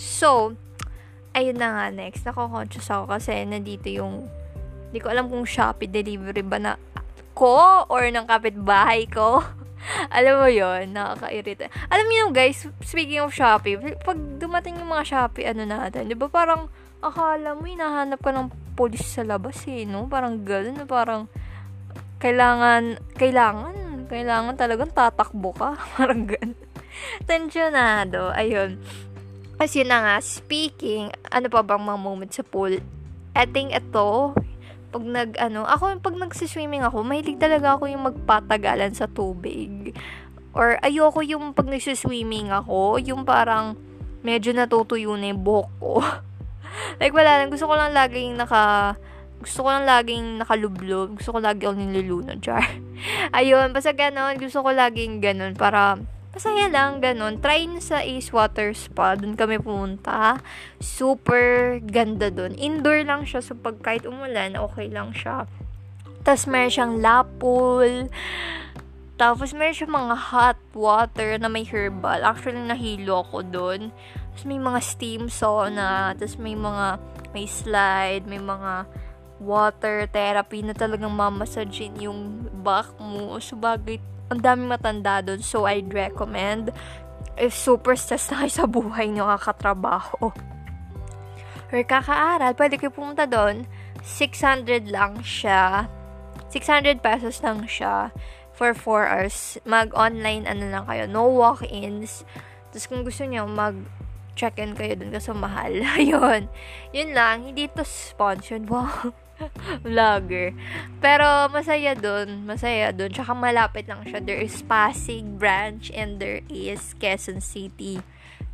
So, 0.00 0.56
ayun 1.36 1.60
na 1.60 1.68
nga 1.76 1.86
next. 1.92 2.24
Nako-conscious 2.24 2.88
ako 2.88 3.12
kasi 3.12 3.44
nandito 3.44 3.90
yung 3.92 4.24
hindi 4.88 4.98
ko 5.02 5.10
alam 5.10 5.26
kung 5.26 5.44
Shopee 5.44 5.90
delivery 5.90 6.46
ba 6.46 6.56
na 6.56 6.72
ko 7.34 7.84
or 7.90 8.06
ng 8.08 8.26
kapitbahay 8.30 9.10
ko. 9.10 9.42
alam 10.16 10.40
mo 10.40 10.48
yon 10.48 10.96
nakakairita. 10.96 11.68
Alam 11.92 12.06
niyo 12.08 12.24
guys, 12.32 12.64
speaking 12.80 13.20
of 13.20 13.34
Shopee, 13.34 13.76
pag 14.00 14.18
dumating 14.40 14.80
yung 14.80 14.88
mga 14.88 15.04
Shopee 15.04 15.50
ano 15.50 15.68
natin, 15.68 16.08
'di 16.08 16.16
ba 16.16 16.32
parang 16.32 16.72
akala 17.04 17.52
mo 17.52 17.68
hinahanap 17.68 18.20
ka 18.20 18.32
ng 18.32 18.48
pulis 18.74 19.04
sa 19.04 19.22
labas 19.22 19.60
eh, 19.68 19.84
no? 19.84 20.08
Parang 20.08 20.40
gano'n, 20.40 20.88
parang 20.88 21.28
kailangan, 22.18 22.96
kailangan, 23.20 24.08
kailangan 24.08 24.54
talagang 24.56 24.90
tatakbo 24.90 25.52
ka. 25.52 25.76
Parang 26.00 26.24
gano'n. 26.24 26.56
Tensionado. 27.28 28.32
Ayun. 28.32 28.80
Kasi 29.60 29.86
na 29.86 30.02
nga, 30.02 30.16
speaking, 30.18 31.14
ano 31.30 31.46
pa 31.46 31.62
bang 31.62 31.84
mga 31.84 32.00
moments 32.00 32.36
sa 32.40 32.44
pool? 32.46 32.80
I 33.34 33.44
think 33.46 33.70
ito, 33.70 34.34
pag 34.94 35.02
nag, 35.02 35.34
ano, 35.42 35.66
ako, 35.66 35.98
pag 35.98 36.14
nagsiswimming 36.14 36.86
ako, 36.86 37.02
mahilig 37.02 37.42
talaga 37.42 37.74
ako 37.74 37.90
yung 37.90 38.06
magpatagalan 38.06 38.94
sa 38.94 39.10
tubig. 39.10 39.90
Or, 40.54 40.78
ayoko 40.86 41.18
yung 41.26 41.50
pag 41.50 41.66
nagsiswimming 41.66 42.54
ako, 42.54 43.02
yung 43.02 43.26
parang, 43.26 43.74
medyo 44.22 44.54
natutuyo 44.54 45.18
na 45.18 45.34
yung 45.34 45.42
buhok 45.42 45.70
ko. 45.82 45.98
like, 47.02 47.10
wala 47.10 47.42
lang. 47.42 47.50
Gusto 47.50 47.66
ko 47.66 47.74
lang 47.74 47.90
laging 47.90 48.38
naka, 48.38 48.94
gusto 49.42 49.66
ko 49.66 49.68
lang 49.74 49.82
laging 49.82 50.38
nakalublob. 50.38 51.18
Gusto 51.18 51.34
ko 51.34 51.38
lagi 51.42 51.66
ako 51.66 51.74
nilulunod, 51.74 52.38
char. 52.38 52.62
Ayun, 53.38 53.74
basta 53.74 53.90
ganon. 53.90 54.38
Gusto 54.38 54.62
ko 54.62 54.70
laging 54.70 55.18
ganon 55.18 55.58
para 55.58 55.98
masaya 56.34 56.66
lang, 56.66 56.98
ganon. 56.98 57.38
Try 57.38 57.70
nyo 57.70 57.78
sa 57.78 58.02
Ace 58.02 58.34
Water 58.34 58.74
Spa. 58.74 59.14
Doon 59.14 59.38
kami 59.38 59.62
pumunta. 59.62 60.42
Super 60.82 61.78
ganda 61.78 62.26
doon. 62.28 62.58
Indoor 62.58 63.06
lang 63.06 63.22
siya. 63.22 63.38
So, 63.38 63.54
pag 63.54 63.78
kahit 63.78 64.02
umulan, 64.02 64.58
okay 64.58 64.90
lang 64.90 65.14
siya. 65.14 65.46
Tapos, 66.26 66.50
meron 66.50 66.74
siyang 66.74 66.94
lapol. 66.98 68.10
Tapos, 69.14 69.54
meron 69.54 69.78
siyang 69.78 69.94
mga 69.94 70.16
hot 70.34 70.60
water 70.74 71.38
na 71.38 71.46
may 71.46 71.62
herbal. 71.62 72.26
Actually, 72.26 72.66
nahilo 72.66 73.22
ako 73.22 73.46
doon. 73.46 73.94
Tapos, 74.34 74.44
may 74.50 74.58
mga 74.58 74.80
steam 74.82 75.30
sauna. 75.30 76.18
Tapos, 76.18 76.34
may 76.42 76.58
mga, 76.58 76.98
may 77.30 77.46
slide, 77.46 78.26
may 78.26 78.42
mga 78.42 78.90
water 79.38 80.10
therapy 80.10 80.66
na 80.66 80.74
talagang 80.74 81.14
mamassagin 81.14 81.94
yung 82.02 82.50
back 82.66 82.90
mo. 82.98 83.38
So, 83.38 83.54
bagay, 83.54 84.02
ang 84.32 84.40
daming 84.40 84.70
matanda 84.70 85.20
doon. 85.20 85.40
So, 85.44 85.68
I'd 85.68 85.92
recommend. 85.92 86.72
If 87.34 87.50
super 87.50 87.98
stress 87.98 88.30
na 88.30 88.46
kayo 88.46 88.52
sa 88.52 88.66
buhay 88.70 89.10
nyo 89.10 89.26
kakatrabaho 89.26 90.30
or 91.74 91.82
kakaaral, 91.82 92.54
pwede 92.54 92.78
kayo 92.78 92.94
pumunta 92.94 93.26
doon. 93.26 93.66
600 94.06 94.86
lang 94.86 95.18
siya. 95.26 95.90
600 96.54 97.02
pesos 97.02 97.42
lang 97.42 97.66
siya 97.66 98.14
for 98.54 98.70
4 98.70 99.10
hours. 99.10 99.58
Mag-online 99.66 100.46
ano 100.46 100.70
lang 100.70 100.86
kayo. 100.86 101.10
No 101.10 101.26
walk-ins. 101.26 102.22
Tapos 102.70 102.86
kung 102.86 103.02
gusto 103.02 103.26
niyo 103.26 103.50
mag 103.50 103.74
check-in 104.38 104.78
kayo 104.78 104.94
dun 104.94 105.10
kasi 105.10 105.34
mahal. 105.34 105.74
Ayun. 105.98 106.46
Yun 106.94 107.10
lang. 107.10 107.50
Hindi 107.50 107.66
to 107.74 107.82
sponsored. 107.82 108.70
Wow. 108.70 109.10
vlogger. 109.86 110.54
Pero 111.02 111.50
masaya 111.50 111.94
dun, 111.98 112.46
masaya 112.46 112.94
dun. 112.94 113.10
Tsaka 113.10 113.34
malapit 113.34 113.86
lang 113.90 114.02
siya. 114.06 114.22
There 114.22 114.40
is 114.40 114.62
Pasig 114.64 115.26
branch 115.36 115.90
and 115.94 116.22
there 116.22 116.42
is 116.50 116.94
Quezon 116.98 117.42
City. 117.42 118.00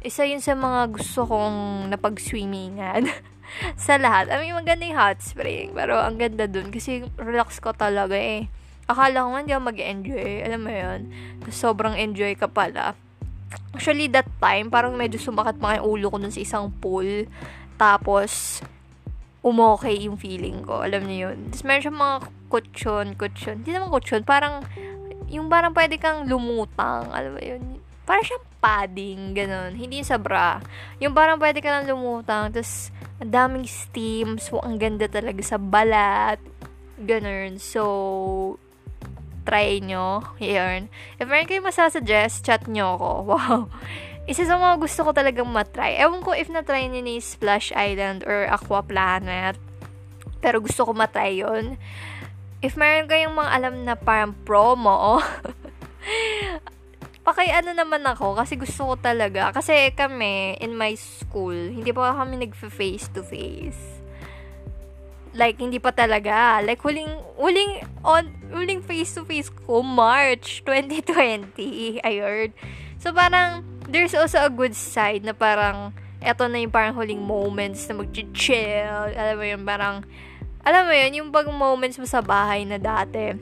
Isa 0.01 0.25
yun 0.25 0.41
sa 0.41 0.57
mga 0.57 0.97
gusto 0.97 1.29
kong 1.29 1.89
napag-swimmingan. 1.93 3.09
sa 3.77 3.99
lahat. 3.99 4.31
I 4.31 4.41
mean, 4.41 4.55
maganda 4.57 4.87
yung 4.87 4.99
hot 4.99 5.21
spring. 5.21 5.75
Pero 5.75 5.99
ang 5.99 6.17
ganda 6.17 6.47
dun 6.47 6.71
kasi 6.71 7.07
relax 7.19 7.59
ko 7.59 7.75
talaga 7.75 8.15
eh. 8.15 8.47
Akala 8.91 9.23
ko 9.23 9.39
hindi 9.39 9.55
ako 9.55 9.65
mag-enjoy. 9.71 10.31
Alam 10.47 10.61
mo 10.67 10.73
yun? 10.73 11.01
Sobrang 11.51 11.95
enjoy 11.95 12.35
ka 12.35 12.51
pala. 12.51 12.99
Actually, 13.75 14.11
that 14.11 14.27
time, 14.39 14.71
parang 14.71 14.95
medyo 14.95 15.19
sumakat 15.19 15.59
yung 15.59 15.87
ulo 15.87 16.07
ko 16.11 16.19
dun 16.19 16.35
sa 16.35 16.43
isang 16.43 16.71
pool. 16.79 17.27
Tapos, 17.79 18.63
umokay 19.41 20.05
yung 20.05 20.21
feeling 20.21 20.61
ko. 20.61 20.85
Alam 20.85 21.09
niyo 21.09 21.33
yun. 21.33 21.49
Tapos 21.49 21.65
meron 21.65 21.83
siyang 21.85 22.01
mga 22.01 22.17
kutsyon, 22.53 23.07
kutsyon. 23.17 23.57
Hindi 23.65 23.71
naman 23.73 23.89
kutsyon. 23.89 24.23
Parang, 24.25 24.65
yung 25.33 25.49
parang 25.49 25.73
pwede 25.73 25.97
kang 25.97 26.29
lumutang. 26.29 27.09
Alam 27.09 27.37
mo 27.37 27.41
yun? 27.41 27.63
Parang 28.05 28.25
siyang 28.25 28.47
padding, 28.61 29.33
ganun. 29.33 29.73
Hindi 29.77 30.05
sa 30.05 30.21
bra. 30.21 30.61
Yung 31.01 31.17
parang 31.17 31.41
pwede 31.41 31.65
ka 31.65 31.73
lang 31.73 31.89
lumutang. 31.89 32.53
Tapos, 32.53 32.93
ang 33.21 33.33
daming 33.33 33.65
steam. 33.65 34.37
So, 34.37 34.61
ang 34.61 34.77
ganda 34.77 35.09
talaga 35.09 35.41
sa 35.41 35.57
balat. 35.57 36.37
Ganun. 37.01 37.57
So, 37.57 38.61
try 39.49 39.81
nyo. 39.81 40.37
Yun. 40.37 40.93
If 41.17 41.25
meron 41.25 41.49
kayo 41.49 41.65
masasuggest, 41.65 42.45
chat 42.45 42.69
nyo 42.69 43.01
ako. 43.01 43.11
Wow 43.31 43.61
isa 44.31 44.47
sa 44.47 44.55
mga 44.55 44.79
gusto 44.79 45.03
ko 45.03 45.11
talagang 45.11 45.51
matry. 45.51 45.99
Ewan 45.99 46.23
ko 46.23 46.31
if 46.31 46.47
na-try 46.47 46.87
niyo 46.87 47.03
ni 47.03 47.19
Splash 47.19 47.75
Island 47.75 48.23
or 48.23 48.47
Aqua 48.47 48.79
Planet. 48.79 49.59
Pero 50.39 50.63
gusto 50.63 50.87
ko 50.87 50.95
matry 50.95 51.43
yon 51.43 51.75
If 52.63 52.79
meron 52.79 53.11
kayong 53.11 53.35
mga 53.35 53.51
alam 53.51 53.75
na 53.83 53.99
parang 53.99 54.39
promo, 54.47 55.19
paki 57.27 57.51
ano 57.51 57.75
naman 57.75 58.07
ako 58.07 58.39
kasi 58.39 58.55
gusto 58.55 58.93
ko 58.93 58.95
talaga. 58.95 59.51
Kasi 59.51 59.91
kami, 59.99 60.55
in 60.63 60.79
my 60.79 60.95
school, 60.95 61.53
hindi 61.53 61.91
pa 61.91 62.15
kami 62.15 62.47
nag-face 62.47 63.11
to 63.11 63.27
face. 63.27 63.99
Like, 65.35 65.59
hindi 65.59 65.83
pa 65.83 65.91
talaga. 65.91 66.63
Like, 66.63 66.83
huling, 66.87 67.11
huling, 67.35 67.83
on, 68.07 68.31
huling 68.51 68.83
face 68.83 69.15
to 69.19 69.27
face 69.27 69.51
ko, 69.51 69.83
March 69.83 70.63
2020. 70.67 72.03
I 72.03 72.15
heard. 72.19 72.51
So, 72.99 73.15
parang, 73.15 73.80
there's 73.91 74.15
also 74.15 74.39
a 74.41 74.49
good 74.49 74.73
side 74.73 75.27
na 75.27 75.35
parang, 75.35 75.91
eto 76.23 76.47
na 76.47 76.63
yung 76.63 76.71
parang 76.71 76.95
huling 76.95 77.21
moments 77.21 77.91
na 77.91 77.99
mag-chill. 77.99 79.11
Alam 79.13 79.35
mo 79.37 79.45
yun, 79.45 79.63
parang, 79.67 79.97
alam 80.63 80.83
mo 80.87 80.95
yun, 80.95 81.13
yung 81.19 81.29
pag 81.35 81.51
moments 81.51 81.99
mo 81.99 82.07
sa 82.07 82.23
bahay 82.23 82.63
na 82.63 82.79
dati, 82.79 83.35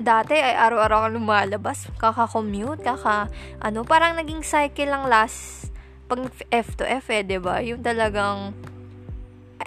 dati 0.00 0.34
ay 0.34 0.56
araw-araw 0.56 1.06
kang 1.06 1.16
lumalabas, 1.20 1.86
kaka-commute, 2.00 2.82
kaka, 2.82 3.28
ano, 3.60 3.84
parang 3.84 4.16
naging 4.18 4.42
cycle 4.42 4.90
lang 4.90 5.06
last, 5.06 5.70
pag 6.08 6.28
F 6.50 6.74
to 6.80 6.84
F 6.88 7.12
eh, 7.12 7.22
ba 7.22 7.28
diba? 7.28 7.56
Yung 7.62 7.80
talagang, 7.84 8.56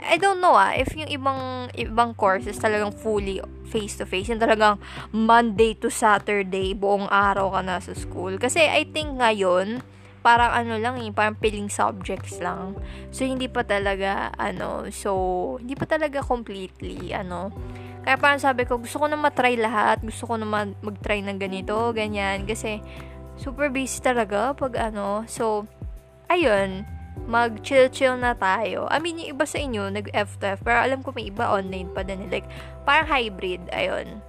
I 0.01 0.19
don't 0.19 0.39
know 0.43 0.55
ah, 0.55 0.75
if 0.75 0.91
yung 0.95 1.07
ibang, 1.07 1.71
ibang 1.75 2.15
courses 2.15 2.59
talagang 2.59 2.91
fully 2.95 3.39
face-to-face. 3.69 4.31
Yung 4.31 4.41
talagang 4.41 4.79
Monday 5.11 5.75
to 5.77 5.91
Saturday, 5.91 6.75
buong 6.75 7.07
araw 7.11 7.55
ka 7.55 7.61
na 7.63 7.77
sa 7.79 7.93
school. 7.95 8.39
Kasi 8.39 8.63
I 8.63 8.87
think 8.87 9.19
ngayon, 9.19 9.83
parang 10.25 10.51
ano 10.55 10.81
lang 10.81 10.97
eh, 11.03 11.13
parang 11.13 11.37
piling 11.37 11.69
subjects 11.69 12.41
lang. 12.41 12.73
So, 13.13 13.27
hindi 13.27 13.45
pa 13.45 13.61
talaga, 13.61 14.33
ano, 14.39 14.89
so, 14.89 15.11
hindi 15.61 15.77
pa 15.77 15.85
talaga 15.85 16.25
completely, 16.25 17.13
ano. 17.13 17.53
Kaya 18.01 18.17
parang 18.17 18.41
sabi 18.41 18.65
ko, 18.65 18.81
gusto 18.81 19.01
ko 19.01 19.05
na 19.05 19.17
matry 19.17 19.57
lahat. 19.57 20.01
Gusto 20.01 20.29
ko 20.29 20.33
na 20.37 20.45
mag-try 20.81 21.25
ng 21.25 21.41
ganito, 21.41 21.73
ganyan. 21.93 22.45
Kasi, 22.45 22.81
super 23.35 23.69
busy 23.69 24.01
talaga 24.01 24.55
pag 24.55 24.77
ano. 24.77 25.25
So, 25.29 25.67
ayun 26.29 26.94
mag-chill-chill 27.23 28.19
na 28.19 28.35
tayo. 28.35 28.85
I 28.91 28.99
mean, 28.99 29.17
yung 29.23 29.39
iba 29.39 29.45
sa 29.47 29.57
inyo, 29.57 29.87
nag-F2F, 29.89 30.61
pero 30.61 30.83
alam 30.83 30.99
ko 31.01 31.15
may 31.15 31.31
iba 31.31 31.47
online 31.47 31.89
pa 31.89 32.03
din. 32.03 32.27
Like, 32.27 32.45
parang 32.83 33.07
hybrid, 33.07 33.71
ayun. 33.71 34.19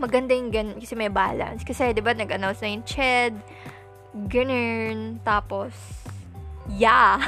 Maganda 0.00 0.34
yung 0.34 0.50
ganun, 0.50 0.80
kasi 0.80 0.96
may 0.98 1.12
balance. 1.12 1.62
Kasi, 1.62 1.94
di 1.94 2.02
ba, 2.02 2.16
nag-announce 2.16 2.64
na 2.64 2.72
yung 2.74 2.84
CHED, 2.88 3.34
ganun, 4.26 5.22
tapos, 5.22 5.76
yeah. 6.74 7.20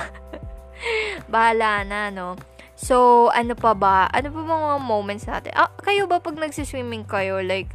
Bahala 1.33 1.87
na, 1.87 2.11
no? 2.11 2.35
So, 2.77 3.29
ano 3.33 3.57
pa 3.57 3.73
ba? 3.73 4.11
Ano 4.13 4.29
pa 4.35 4.41
mga 4.43 4.71
moments 4.85 5.25
natin? 5.25 5.55
Ah, 5.57 5.73
kayo 5.81 6.05
ba 6.05 6.21
pag 6.21 6.37
nagsiswimming 6.37 7.09
kayo, 7.09 7.41
like, 7.41 7.73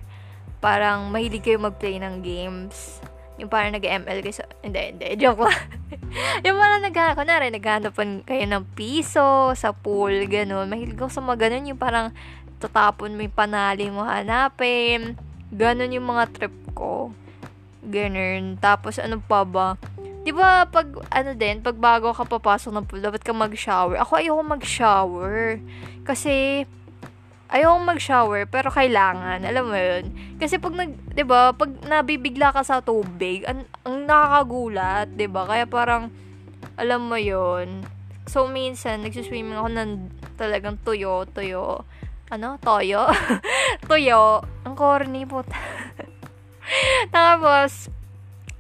parang 0.62 1.10
mahilig 1.10 1.42
kayo 1.42 1.58
mag-play 1.58 1.98
ng 1.98 2.22
games? 2.22 3.02
Yung 3.42 3.50
parang 3.50 3.74
nag-ML 3.74 4.22
kayo 4.22 4.36
sa... 4.38 4.46
Hindi, 4.62 4.94
hindi. 4.94 5.06
Joke 5.22 5.42
lang. 5.42 5.58
yung 6.46 6.62
parang 6.62 6.82
nag 6.86 6.98
kunwari, 7.18 7.50
naghahanapan 7.50 8.22
kayo 8.22 8.46
ng 8.46 8.64
piso 8.78 9.58
sa 9.58 9.74
pool, 9.74 10.14
ganun. 10.30 10.70
Mahilig 10.70 11.02
ako 11.02 11.10
sa 11.10 11.26
mga 11.26 11.50
ganun. 11.50 11.74
Yung 11.74 11.82
parang 11.82 12.14
tatapon 12.62 13.18
mo 13.18 13.26
yung 13.26 13.34
panali 13.34 13.90
mo 13.90 14.06
hanapin. 14.06 15.18
Ganun 15.50 15.90
yung 15.90 16.06
mga 16.06 16.30
trip 16.30 16.56
ko. 16.78 17.10
Ganun. 17.82 18.62
Tapos 18.62 19.02
ano 19.02 19.18
pa 19.18 19.42
ba? 19.42 19.74
'di 20.22 20.32
ba 20.38 20.70
pag 20.70 20.86
ano 21.10 21.34
din, 21.34 21.66
pag 21.66 21.78
bago 21.78 22.14
ka 22.14 22.26
papasok 22.30 22.72
ng 22.72 22.86
pool, 22.86 23.02
dapat 23.02 23.26
ka 23.26 23.34
mag-shower. 23.34 23.98
Ako 23.98 24.22
ayoko 24.22 24.46
mag-shower 24.46 25.58
kasi 26.06 26.66
ayoko 27.52 27.78
mag-shower 27.84 28.48
pero 28.48 28.72
kailangan, 28.72 29.44
alam 29.44 29.68
mo 29.68 29.78
'yun. 29.78 30.16
Kasi 30.40 30.58
pag 30.58 30.74
nag 30.74 30.92
'di 31.12 31.24
ba, 31.28 31.52
pag 31.52 31.70
nabibigla 31.84 32.56
ka 32.56 32.64
sa 32.64 32.80
tubig, 32.80 33.44
ang, 33.44 33.68
ang 33.84 34.08
nakakagulat, 34.08 35.12
'di 35.14 35.28
ba? 35.28 35.44
Kaya 35.46 35.68
parang 35.68 36.10
alam 36.80 37.12
mo 37.12 37.20
'yun. 37.20 37.84
So 38.26 38.48
minsan 38.48 39.04
nagsiswimming 39.04 39.60
ako 39.60 39.70
ng 39.76 39.92
talagang 40.40 40.80
tuyo, 40.82 41.28
tuyo. 41.30 41.84
Ano? 42.32 42.56
Toyo? 42.64 43.12
tuyo. 43.92 44.40
Ang 44.64 44.76
corny 44.80 45.28
po. 45.28 45.44
Tapos, 47.16 47.92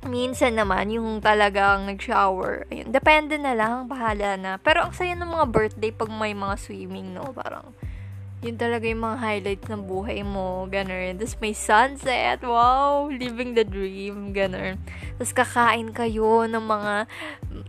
minsan 0.04 0.60
naman, 0.60 0.92
yung 0.92 1.24
talagang 1.24 1.88
nag-shower, 1.88 2.68
ayun, 2.68 2.92
depende 2.92 3.40
na 3.40 3.56
lang, 3.56 3.88
bahala 3.88 4.36
na. 4.36 4.60
Pero 4.60 4.84
ang 4.84 4.94
saya 4.94 5.16
ng 5.16 5.30
mga 5.30 5.46
birthday 5.48 5.92
pag 5.96 6.12
may 6.12 6.36
mga 6.36 6.60
swimming, 6.60 7.16
no? 7.16 7.32
Parang, 7.32 7.72
yun 8.42 8.58
talaga 8.58 8.90
yung 8.90 9.06
mga 9.06 9.18
highlights 9.22 9.70
ng 9.70 9.86
buhay 9.86 10.26
mo, 10.26 10.66
ganun. 10.66 11.14
Tapos 11.22 11.38
may 11.38 11.54
sunset, 11.54 12.42
wow, 12.42 13.06
living 13.06 13.54
the 13.54 13.62
dream, 13.62 14.34
ganun. 14.34 14.82
Tapos 15.22 15.34
kakain 15.34 15.94
kayo 15.94 16.50
ng 16.50 16.66
mga, 16.66 17.06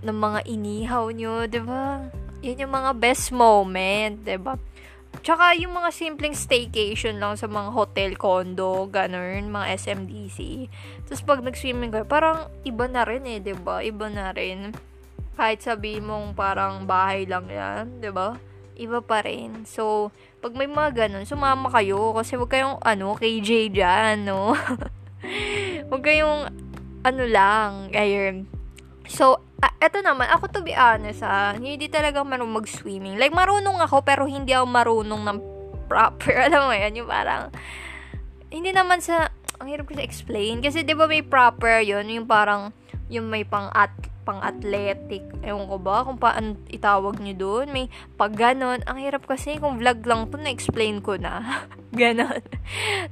ng 0.01 0.17
mga 0.17 0.41
inihaw 0.49 1.13
nyo, 1.13 1.45
ba? 1.69 2.09
Yun 2.41 2.65
yung 2.65 2.73
mga 2.73 2.91
best 2.97 3.37
moment, 3.37 4.25
ba? 4.25 4.57
Tsaka 5.21 5.53
yung 5.61 5.77
mga 5.77 5.93
simpleng 5.93 6.33
staycation 6.33 7.21
lang 7.21 7.37
sa 7.37 7.45
mga 7.45 7.69
hotel, 7.77 8.17
condo, 8.17 8.89
ganun, 8.89 9.53
mga 9.53 9.77
SMDC. 9.77 10.73
Tapos 11.05 11.23
pag 11.23 11.45
nag-swimming 11.45 11.93
kayo, 11.93 12.09
parang 12.09 12.49
iba 12.65 12.89
na 12.89 13.05
rin 13.05 13.29
eh, 13.29 13.45
ba? 13.61 13.85
Iba 13.85 14.09
na 14.09 14.33
rin. 14.33 14.73
Kahit 15.37 15.61
sabihin 15.61 16.09
mong 16.09 16.33
parang 16.33 16.89
bahay 16.89 17.29
lang 17.29 17.45
'yan, 17.49 18.01
ba? 18.11 18.41
Iba 18.75 19.05
pa 19.05 19.21
rin. 19.21 19.69
So, 19.69 20.11
pag 20.43 20.59
may 20.59 20.67
mga 20.67 21.07
ganun, 21.07 21.23
sumama 21.23 21.71
kayo 21.71 22.11
kasi 22.19 22.35
wag 22.35 22.51
kayong 22.51 22.83
ano, 22.83 23.15
KJ 23.15 23.71
diyan, 23.71 24.27
no. 24.27 24.59
wag 25.95 26.03
kayong 26.03 26.51
ano 27.07 27.23
lang, 27.31 27.95
ayun. 27.95 28.51
So, 29.07 29.39
uh, 29.63 30.03
naman, 30.03 30.27
ako 30.35 30.51
to 30.51 30.61
be 30.67 30.75
honest 30.75 31.23
ha, 31.23 31.55
hindi 31.55 31.87
talaga 31.87 32.27
marunong 32.27 32.59
mag-swimming. 32.59 33.23
Like, 33.23 33.31
marunong 33.31 33.79
ako, 33.87 34.03
pero 34.03 34.27
hindi 34.27 34.51
ako 34.51 34.67
marunong 34.67 35.23
ng 35.31 35.39
proper. 35.87 36.35
Alam 36.51 36.71
mo 36.71 36.75
yan, 36.75 36.99
yung 36.99 37.07
parang, 37.07 37.55
hindi 38.51 38.75
naman 38.75 38.99
sa, 38.99 39.31
ang 39.63 39.71
hirap 39.71 39.87
ko 39.87 39.95
sa 39.95 40.03
explain. 40.03 40.59
Kasi, 40.59 40.83
di 40.83 40.99
ba 40.99 41.07
may 41.07 41.23
proper 41.23 41.87
yun, 41.87 42.11
yung 42.11 42.27
parang, 42.27 42.75
yung 43.07 43.31
may 43.31 43.47
pang 43.47 43.71
at 43.71 43.95
pang-athletic. 44.23 45.23
Ewan 45.43 45.67
ko 45.67 45.77
ba 45.79 46.07
kung 46.07 46.19
paan 46.19 46.59
itawag 46.71 47.19
nyo 47.19 47.35
doon. 47.35 47.67
May 47.71 47.87
pag 48.15 48.35
ganon. 48.35 48.81
Ang 48.87 48.99
hirap 49.03 49.27
kasi 49.27 49.59
kung 49.59 49.83
vlog 49.83 50.03
lang 50.07 50.31
to, 50.31 50.39
na-explain 50.39 51.03
ko 51.03 51.19
na. 51.19 51.63
ganon. 51.93 52.41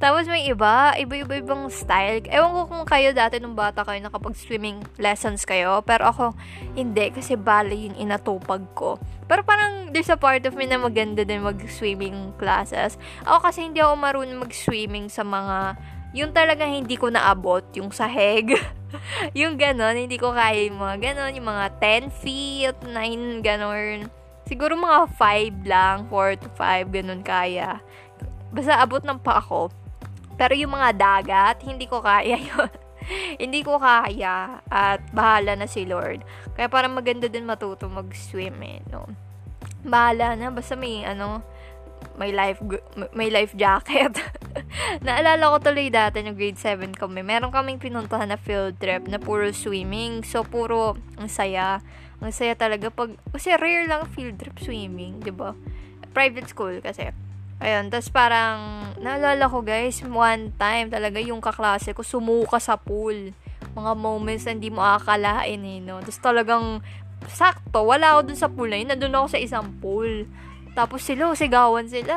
Tapos 0.03 0.25
may 0.31 0.49
iba, 0.49 0.95
iba-iba 0.97 1.43
ibang 1.43 1.69
style. 1.69 2.25
Ewan 2.31 2.55
ko 2.55 2.61
kung 2.71 2.85
kayo 2.87 3.11
dati 3.13 3.43
nung 3.43 3.59
bata 3.59 3.83
kayo 3.85 3.99
nakapag-swimming 4.01 4.87
lessons 4.97 5.45
kayo. 5.45 5.83
Pero 5.85 6.09
ako, 6.09 6.27
hindi. 6.79 7.11
Kasi 7.13 7.35
bali 7.37 7.91
yung 7.91 7.99
inatupag 7.99 8.65
ko. 8.73 8.97
Pero 9.31 9.47
parang 9.47 9.95
there's 9.95 10.11
a 10.11 10.19
part 10.19 10.43
of 10.47 10.59
me 10.59 10.67
na 10.67 10.81
maganda 10.81 11.23
din 11.23 11.43
mag-swimming 11.47 12.35
classes. 12.39 12.99
Ako 13.27 13.47
kasi 13.51 13.67
hindi 13.67 13.79
ako 13.79 13.95
marunong 13.95 14.43
mag-swimming 14.43 15.07
sa 15.07 15.23
mga 15.23 15.79
yung 16.11 16.35
talaga 16.35 16.67
hindi 16.67 16.99
ko 16.99 17.11
naabot, 17.11 17.63
yung 17.79 17.95
saheg. 17.95 18.55
yung 19.39 19.55
ganon, 19.55 19.95
hindi 19.95 20.19
ko 20.19 20.35
kaya 20.35 20.67
yung 20.67 20.79
mga 20.83 20.97
ganon, 21.11 21.39
yung 21.39 21.49
mga 21.49 21.67
10 21.79 22.11
feet, 22.23 22.77
9, 22.83 23.47
ganon. 23.47 24.11
Siguro 24.51 24.75
mga 24.75 25.07
5 25.15 25.71
lang, 25.71 25.97
4 26.11 26.43
to 26.43 26.49
5, 26.59 26.91
ganon 26.91 27.23
kaya. 27.23 27.79
Basta 28.51 28.83
abot 28.83 29.03
ng 29.03 29.23
pa 29.23 29.39
ako. 29.39 29.71
Pero 30.35 30.59
yung 30.59 30.75
mga 30.75 30.91
dagat, 30.99 31.63
hindi 31.63 31.87
ko 31.87 32.03
kaya 32.03 32.35
yun. 32.51 32.71
hindi 33.43 33.67
ko 33.67 33.79
kaya 33.79 34.63
at 34.71 35.01
bahala 35.15 35.55
na 35.55 35.67
si 35.71 35.87
Lord. 35.87 36.27
Kaya 36.59 36.67
parang 36.67 36.95
maganda 36.95 37.31
din 37.31 37.47
matuto 37.47 37.87
mag-swim 37.87 38.55
eh, 38.63 38.83
no? 38.91 39.07
Bahala 39.87 40.35
na, 40.35 40.51
basta 40.51 40.75
may 40.75 41.07
ano, 41.07 41.43
may 42.21 42.37
life 42.37 42.61
may 43.17 43.33
life 43.33 43.57
jacket. 43.57 44.13
Naalala 45.07 45.57
ko 45.57 45.57
tuloy 45.63 45.89
dati 45.89 46.21
ng 46.21 46.37
grade 46.37 46.61
7 46.61 46.93
kami. 46.93 47.25
Meron 47.25 47.49
kaming 47.49 47.81
pinuntahan 47.81 48.29
na 48.29 48.37
field 48.37 48.77
trip 48.77 49.09
na 49.09 49.17
puro 49.17 49.49
swimming. 49.57 50.21
So 50.21 50.45
puro 50.45 51.01
ang 51.17 51.33
saya. 51.33 51.81
Ang 52.21 52.37
saya 52.37 52.53
talaga 52.53 52.93
pag 52.93 53.17
kasi 53.33 53.57
rare 53.57 53.89
lang 53.89 54.05
field 54.13 54.37
trip 54.37 54.61
swimming, 54.61 55.25
'di 55.25 55.33
ba? 55.33 55.57
Private 56.13 56.53
school 56.53 56.85
kasi. 56.85 57.09
Ayun, 57.61 57.93
tapos 57.93 58.09
parang, 58.09 58.89
naalala 59.05 59.45
ko 59.45 59.61
guys, 59.61 60.01
one 60.01 60.49
time 60.57 60.89
talaga 60.89 61.21
yung 61.21 61.45
kaklase 61.45 61.93
ko 61.93 62.01
sumuka 62.01 62.57
sa 62.57 62.81
pool. 62.81 63.37
Mga 63.77 63.93
moments 64.01 64.49
na 64.49 64.57
hindi 64.57 64.73
mo 64.73 64.81
akalain 64.81 65.61
eh, 65.61 65.79
no? 65.85 66.01
Tapos 66.01 66.25
talagang, 66.25 66.81
sakto, 67.29 67.85
wala 67.85 68.17
ako 68.17 68.33
dun 68.33 68.41
sa 68.41 68.49
pool 68.49 68.73
na 68.73 68.81
yun, 68.81 68.89
nandun 68.89 69.13
ako 69.13 69.37
sa 69.37 69.41
isang 69.45 69.77
pool. 69.77 70.25
Tapos 70.71 71.03
sila, 71.03 71.35
sigawan 71.35 71.91
sila. 71.91 72.15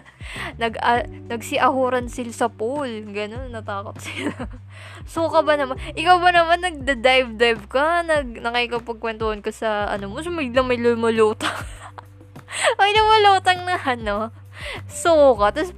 Nag, 0.62 0.80
uh, 0.80 1.04
nagsiahuran 1.28 2.08
sila 2.08 2.32
sa 2.32 2.48
pool. 2.48 2.88
Ganun, 3.12 3.52
natakot 3.52 4.00
sila. 4.00 4.32
so 5.12 5.28
ka 5.28 5.44
ba 5.44 5.56
naman? 5.56 5.76
Ikaw 5.92 6.16
ba 6.20 6.30
naman 6.32 6.64
nagda-dive-dive 6.64 7.64
ka? 7.68 8.02
Nag, 8.04 8.40
nakikapagkwentuhan 8.40 9.44
ka 9.44 9.52
sa, 9.52 9.92
ano 9.92 10.08
mo, 10.08 10.24
so 10.24 10.32
biglang 10.32 10.68
may 10.68 10.80
lumulutang. 10.80 11.52
may 12.80 12.92
lumulutang 12.92 13.64
na, 13.68 13.76
ano, 13.76 14.32
so 14.88 15.36
ka. 15.36 15.52
Tapos, 15.52 15.76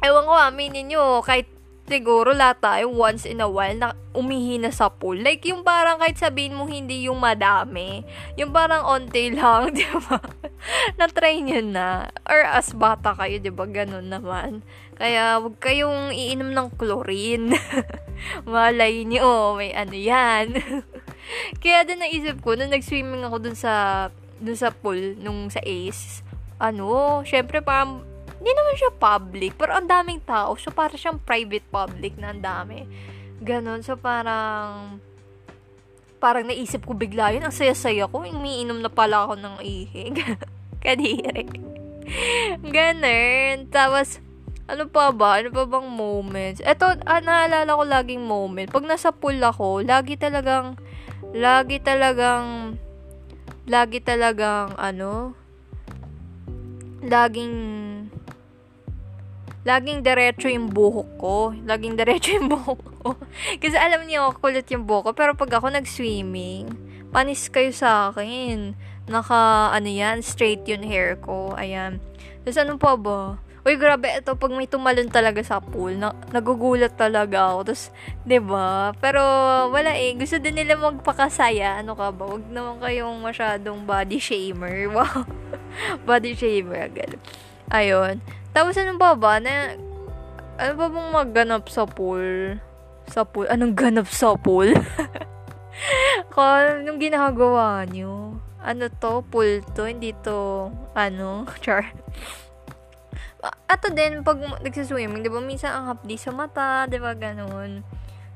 ewan 0.00 0.24
ko, 0.24 0.34
aminin 0.34 0.88
nyo, 0.88 1.20
kahit 1.20 1.55
siguro 1.86 2.34
lahat 2.34 2.58
tayo 2.62 2.90
once 2.90 3.24
in 3.26 3.38
a 3.38 3.48
while 3.48 3.74
na 3.74 3.94
umihi 4.12 4.58
na 4.58 4.74
sa 4.74 4.90
pool. 4.90 5.18
Like, 5.18 5.46
yung 5.46 5.62
parang 5.62 6.02
kahit 6.02 6.18
sabihin 6.18 6.58
mo 6.58 6.66
hindi 6.66 7.06
yung 7.06 7.22
madami. 7.22 8.02
Yung 8.34 8.50
parang 8.50 8.82
onte 8.86 9.30
lang, 9.30 9.70
di 9.78 9.86
ba? 10.06 10.18
Na-try 10.98 11.42
nyo 11.42 11.62
na. 11.62 12.10
Or 12.26 12.42
as 12.42 12.74
bata 12.74 13.14
kayo, 13.14 13.38
di 13.38 13.50
ba? 13.54 13.64
Ganun 13.66 14.10
naman. 14.10 14.66
Kaya, 14.96 15.38
wag 15.38 15.56
kayong 15.62 16.14
iinom 16.14 16.54
ng 16.54 16.68
chlorine. 16.78 17.54
Malay 18.48 19.04
nyo, 19.04 19.54
may 19.58 19.74
ano 19.76 19.96
yan. 19.96 20.46
Kaya 21.62 21.82
din 21.82 22.00
naisip 22.00 22.40
ko, 22.40 22.54
nung 22.54 22.72
nag-swimming 22.72 23.26
ako 23.26 23.36
dun 23.42 23.56
sa, 23.58 24.08
dun 24.38 24.56
sa 24.56 24.72
pool, 24.72 25.18
nung 25.20 25.50
sa 25.52 25.60
Ace, 25.66 26.24
ano, 26.56 27.20
syempre 27.28 27.60
parang 27.60 28.05
hindi 28.36 28.52
naman 28.52 28.74
siya 28.76 28.92
public, 28.92 29.56
pero 29.56 29.72
ang 29.76 29.88
daming 29.88 30.20
tao. 30.22 30.54
So, 30.60 30.68
para 30.68 30.92
siyang 30.92 31.20
private 31.24 31.64
public 31.72 32.20
na 32.20 32.36
ang 32.36 32.42
dami. 32.44 32.84
Ganon. 33.40 33.80
So, 33.80 33.96
parang, 33.96 35.00
parang 36.20 36.44
naisip 36.44 36.84
ko 36.84 36.92
bigla 36.92 37.32
yun. 37.32 37.44
Ang 37.48 37.56
saya-saya 37.56 38.04
ko. 38.08 38.24
Umiinom 38.24 38.80
na 38.84 38.92
pala 38.92 39.24
ako 39.24 39.34
ng 39.40 39.56
ihig. 39.64 40.20
Kadiri. 40.84 41.48
Ganon. 42.60 43.72
Tapos, 43.72 44.20
ano 44.66 44.84
pa 44.90 45.14
ba? 45.14 45.40
Ano 45.40 45.54
pa 45.54 45.64
bang 45.64 45.88
moments? 45.88 46.58
Ito, 46.60 46.98
ah, 47.06 47.22
naalala 47.22 47.70
ko 47.70 47.84
laging 47.86 48.22
moment. 48.26 48.68
Pag 48.68 48.84
nasa 48.84 49.14
pool 49.14 49.38
ako, 49.38 49.86
lagi 49.86 50.18
talagang, 50.18 50.74
lagi 51.30 51.78
talagang, 51.78 52.74
lagi 53.70 54.02
talagang, 54.02 54.74
ano, 54.74 55.38
laging 57.06 57.54
laging 59.66 60.06
diretso 60.06 60.46
yung 60.46 60.70
buhok 60.70 61.18
ko. 61.18 61.50
Laging 61.66 61.98
diretso 61.98 62.30
yung 62.30 62.46
buhok 62.54 62.80
ko. 63.02 63.18
Kasi 63.58 63.74
alam 63.74 64.06
niyo, 64.06 64.30
kulit 64.38 64.70
yung 64.70 64.86
buhok 64.86 65.10
ko. 65.10 65.12
Pero 65.18 65.34
pag 65.34 65.58
ako 65.58 65.74
nag-swimming, 65.74 66.70
panis 67.10 67.50
kayo 67.50 67.74
sa 67.74 68.14
akin. 68.14 68.78
Naka, 69.10 69.74
ano 69.74 69.90
yan, 69.90 70.22
straight 70.22 70.62
yung 70.70 70.86
hair 70.86 71.18
ko. 71.18 71.58
Ayan. 71.58 71.98
Tapos 72.46 72.58
ano 72.62 72.78
pa 72.78 72.94
ba? 72.94 73.42
Uy, 73.66 73.74
grabe, 73.74 74.06
ito, 74.06 74.38
pag 74.38 74.54
may 74.54 74.70
tumalon 74.70 75.10
talaga 75.10 75.42
sa 75.42 75.58
pool, 75.58 75.98
na, 75.98 76.14
nagugulat 76.30 76.94
talaga 76.94 77.50
ako. 77.50 77.66
Tapos, 77.66 77.90
ba 77.90 78.26
diba? 78.30 78.68
Pero, 79.02 79.22
wala 79.74 79.90
eh. 79.98 80.14
Gusto 80.14 80.38
din 80.38 80.54
nila 80.54 80.78
magpakasaya. 80.78 81.82
Ano 81.82 81.98
ka 81.98 82.14
ba? 82.14 82.30
Huwag 82.30 82.46
naman 82.46 82.78
kayong 82.78 83.18
masyadong 83.18 83.82
body 83.82 84.22
shamer. 84.22 84.86
Wow. 84.94 85.26
body 86.06 86.38
shamer. 86.38 86.86
Agad. 86.86 87.18
Ayun. 87.74 88.22
Tapos 88.56 88.72
ano 88.80 88.96
ba 88.96 89.12
ba 89.12 89.36
na 89.36 89.76
ano 90.56 90.72
ba 90.80 90.88
bang 90.88 91.10
magganap 91.12 91.68
sa 91.68 91.84
pool? 91.84 92.56
Sa 93.12 93.28
pool? 93.28 93.44
Anong 93.52 93.76
ganap 93.76 94.08
sa 94.08 94.32
pool? 94.32 94.72
Kung 96.32 96.88
yung 96.88 96.96
ginagawa 96.96 97.84
nyo. 97.84 98.40
Ano 98.64 98.88
to? 98.88 99.20
Pool 99.28 99.60
to? 99.76 99.84
Hindi 99.84 100.16
to, 100.24 100.72
ano, 100.96 101.44
char. 101.62 101.92
Ato 103.68 103.92
din, 103.92 104.24
pag 104.24 104.40
nagsiswimming, 104.64 105.22
di 105.22 105.30
ba, 105.30 105.38
minsan 105.38 105.70
ang 105.70 105.86
hapdi 105.92 106.16
sa 106.18 106.32
mata, 106.32 106.88
di 106.88 106.98
ba, 106.98 107.14
ganun. 107.14 107.84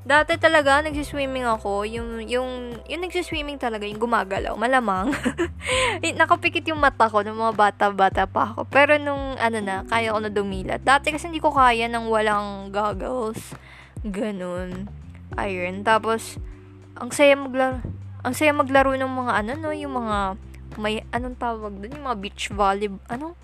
Dati 0.00 0.40
talaga, 0.40 0.80
nagsiswimming 0.80 1.44
ako. 1.44 1.84
Yung, 1.84 2.24
yung, 2.24 2.72
yung 2.88 3.00
nagsiswimming 3.04 3.60
talaga, 3.60 3.84
yung 3.84 4.00
gumagalaw. 4.00 4.56
Malamang. 4.56 5.12
Nakapikit 6.20 6.64
yung 6.72 6.80
mata 6.80 7.04
ko 7.12 7.20
ng 7.20 7.36
mga 7.36 7.52
bata-bata 7.52 8.24
pa 8.24 8.48
ako. 8.48 8.64
Pero 8.72 8.96
nung, 8.96 9.36
ano 9.36 9.60
na, 9.60 9.84
kaya 9.84 10.16
ko 10.16 10.24
na 10.24 10.32
dumilat. 10.32 10.80
Dati 10.80 11.12
kasi 11.12 11.28
hindi 11.28 11.44
ko 11.44 11.52
kaya 11.52 11.84
nang 11.84 12.08
walang 12.08 12.72
goggles. 12.72 13.52
Ganun. 14.00 14.88
Ayun. 15.36 15.84
Tapos, 15.84 16.40
ang 16.96 17.12
saya 17.12 17.36
maglaro. 17.36 17.84
Ang 18.24 18.32
saya 18.32 18.56
maglaro 18.56 18.96
ng 18.96 19.12
mga 19.12 19.32
ano, 19.44 19.52
no? 19.60 19.76
Yung 19.76 20.00
mga, 20.00 20.16
may, 20.80 21.04
anong 21.12 21.36
tawag 21.36 21.76
doon? 21.76 21.92
Yung 21.92 22.06
mga 22.08 22.18
beach 22.24 22.48
volley, 22.48 22.88
ano? 23.04 23.36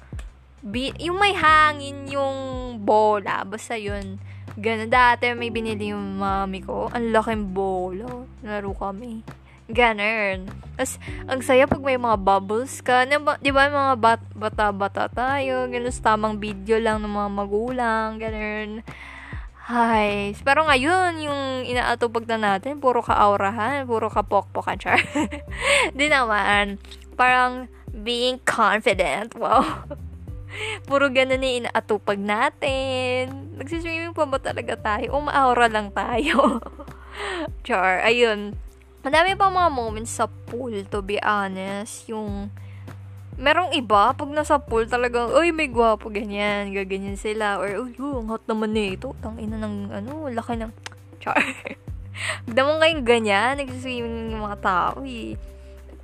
Be, 0.64 0.88
yung 1.04 1.20
may 1.20 1.36
hangin 1.36 2.08
yung 2.08 2.36
bola. 2.80 3.44
Basta 3.44 3.76
yun 3.76 4.16
Ganun. 4.56 4.88
Dati 4.88 5.36
may 5.36 5.52
binili 5.52 5.92
yung 5.92 6.16
mami 6.16 6.64
ko. 6.64 6.88
Ang 6.88 7.12
laking 7.12 7.52
bolo. 7.52 8.24
Laro 8.40 8.72
kami. 8.72 9.20
Ganun. 9.66 10.48
Tapos, 10.78 10.96
ang 11.26 11.40
saya 11.42 11.68
pag 11.68 11.82
may 11.82 12.00
mga 12.00 12.16
bubbles 12.16 12.80
ka. 12.80 13.04
Di 13.04 13.50
ba, 13.52 13.68
mga 13.68 13.94
bat- 14.00 14.32
bata-bata 14.32 15.12
tayo. 15.12 15.68
Ganun, 15.68 15.92
tamang 16.00 16.40
video 16.40 16.80
lang 16.80 17.04
ng 17.04 17.12
mga 17.12 17.30
magulang. 17.30 18.08
Ganun. 18.16 18.80
Hi. 19.66 20.32
Pero 20.46 20.62
ngayon, 20.62 21.18
yung 21.26 21.42
inaatupag 21.66 22.30
na 22.30 22.38
natin, 22.38 22.78
puro 22.78 23.02
ka-aurahan, 23.02 23.82
puro 23.84 24.06
ka-pokpokan, 24.06 24.78
char. 24.78 25.02
Di 25.98 26.06
naman. 26.06 26.78
Parang 27.18 27.66
being 27.90 28.38
confident. 28.46 29.34
Wow. 29.34 29.66
Puro 30.88 31.12
ganun 31.12 31.42
na 31.42 31.50
inaatupag 31.66 32.16
natin. 32.16 33.45
Nagsiswimming 33.56 34.12
pa 34.12 34.28
ba 34.28 34.36
talaga 34.36 34.76
tayo? 34.76 35.16
O 35.16 35.24
maaura 35.24 35.64
lang 35.72 35.88
tayo? 35.88 36.60
Char, 37.66 38.04
ayun. 38.04 38.52
Madami 39.00 39.32
pa 39.32 39.48
mga 39.48 39.72
moments 39.72 40.12
sa 40.12 40.28
pool, 40.28 40.84
to 40.92 41.00
be 41.00 41.16
honest. 41.24 42.04
Yung, 42.12 42.52
merong 43.40 43.72
iba, 43.72 44.12
pag 44.12 44.28
nasa 44.28 44.60
pool 44.60 44.84
talagang, 44.84 45.32
uy, 45.32 45.56
may 45.56 45.72
gwapo, 45.72 46.12
ganyan, 46.12 46.68
gaganyan 46.76 47.16
sila. 47.16 47.56
Or, 47.56 47.88
uy, 47.88 47.96
oh, 47.96 48.20
ang 48.20 48.28
hot 48.28 48.44
naman 48.44 48.76
nito. 48.76 49.16
Tangina 49.24 49.56
ng, 49.56 49.88
ano, 49.88 50.28
laki 50.28 50.60
ng, 50.60 50.72
char. 51.24 51.40
Damang 52.44 52.80
kayong 52.84 53.04
ganyan, 53.08 53.56
nagsiswimming 53.56 54.36
yung 54.36 54.44
mga 54.44 54.60
tao, 54.60 55.00
eh. 55.08 55.32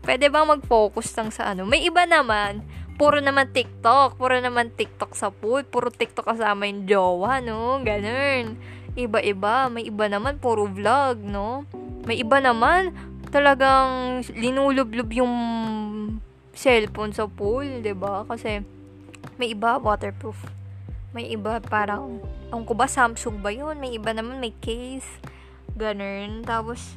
Pwede 0.00 0.32
bang 0.32 0.48
mag-focus 0.48 1.12
lang 1.20 1.28
sa 1.28 1.52
ano? 1.52 1.68
May 1.68 1.84
iba 1.84 2.08
naman, 2.08 2.64
puro 2.96 3.18
naman 3.18 3.50
TikTok, 3.50 4.16
puro 4.16 4.36
naman 4.38 4.72
TikTok 4.72 5.12
sa 5.16 5.32
pool, 5.32 5.64
puro 5.66 5.88
TikTok 5.88 6.34
kasama 6.34 6.68
yung 6.68 6.88
jowa, 6.88 7.42
no? 7.42 7.80
Ganun. 7.82 8.56
Iba-iba, 8.92 9.72
may 9.72 9.88
iba 9.88 10.04
naman 10.08 10.36
puro 10.38 10.68
vlog, 10.68 11.20
no? 11.20 11.64
May 12.04 12.20
iba 12.20 12.38
naman 12.38 12.92
talagang 13.32 14.20
linulublob 14.36 15.08
yung 15.16 15.34
cellphone 16.52 17.16
sa 17.16 17.24
pool, 17.24 17.80
ba? 17.96 18.28
Kasi 18.28 18.60
may 19.40 19.56
iba 19.56 19.80
waterproof. 19.80 20.36
May 21.12 21.32
iba 21.32 21.60
parang 21.60 22.20
ang 22.52 22.64
ko 22.64 22.72
ba 22.72 22.88
Samsung 22.88 23.40
ba 23.44 23.52
'yun? 23.52 23.76
May 23.80 23.96
iba 23.96 24.12
naman 24.16 24.40
may 24.40 24.52
case. 24.60 25.08
Ganun. 25.76 26.44
Tapos 26.44 26.96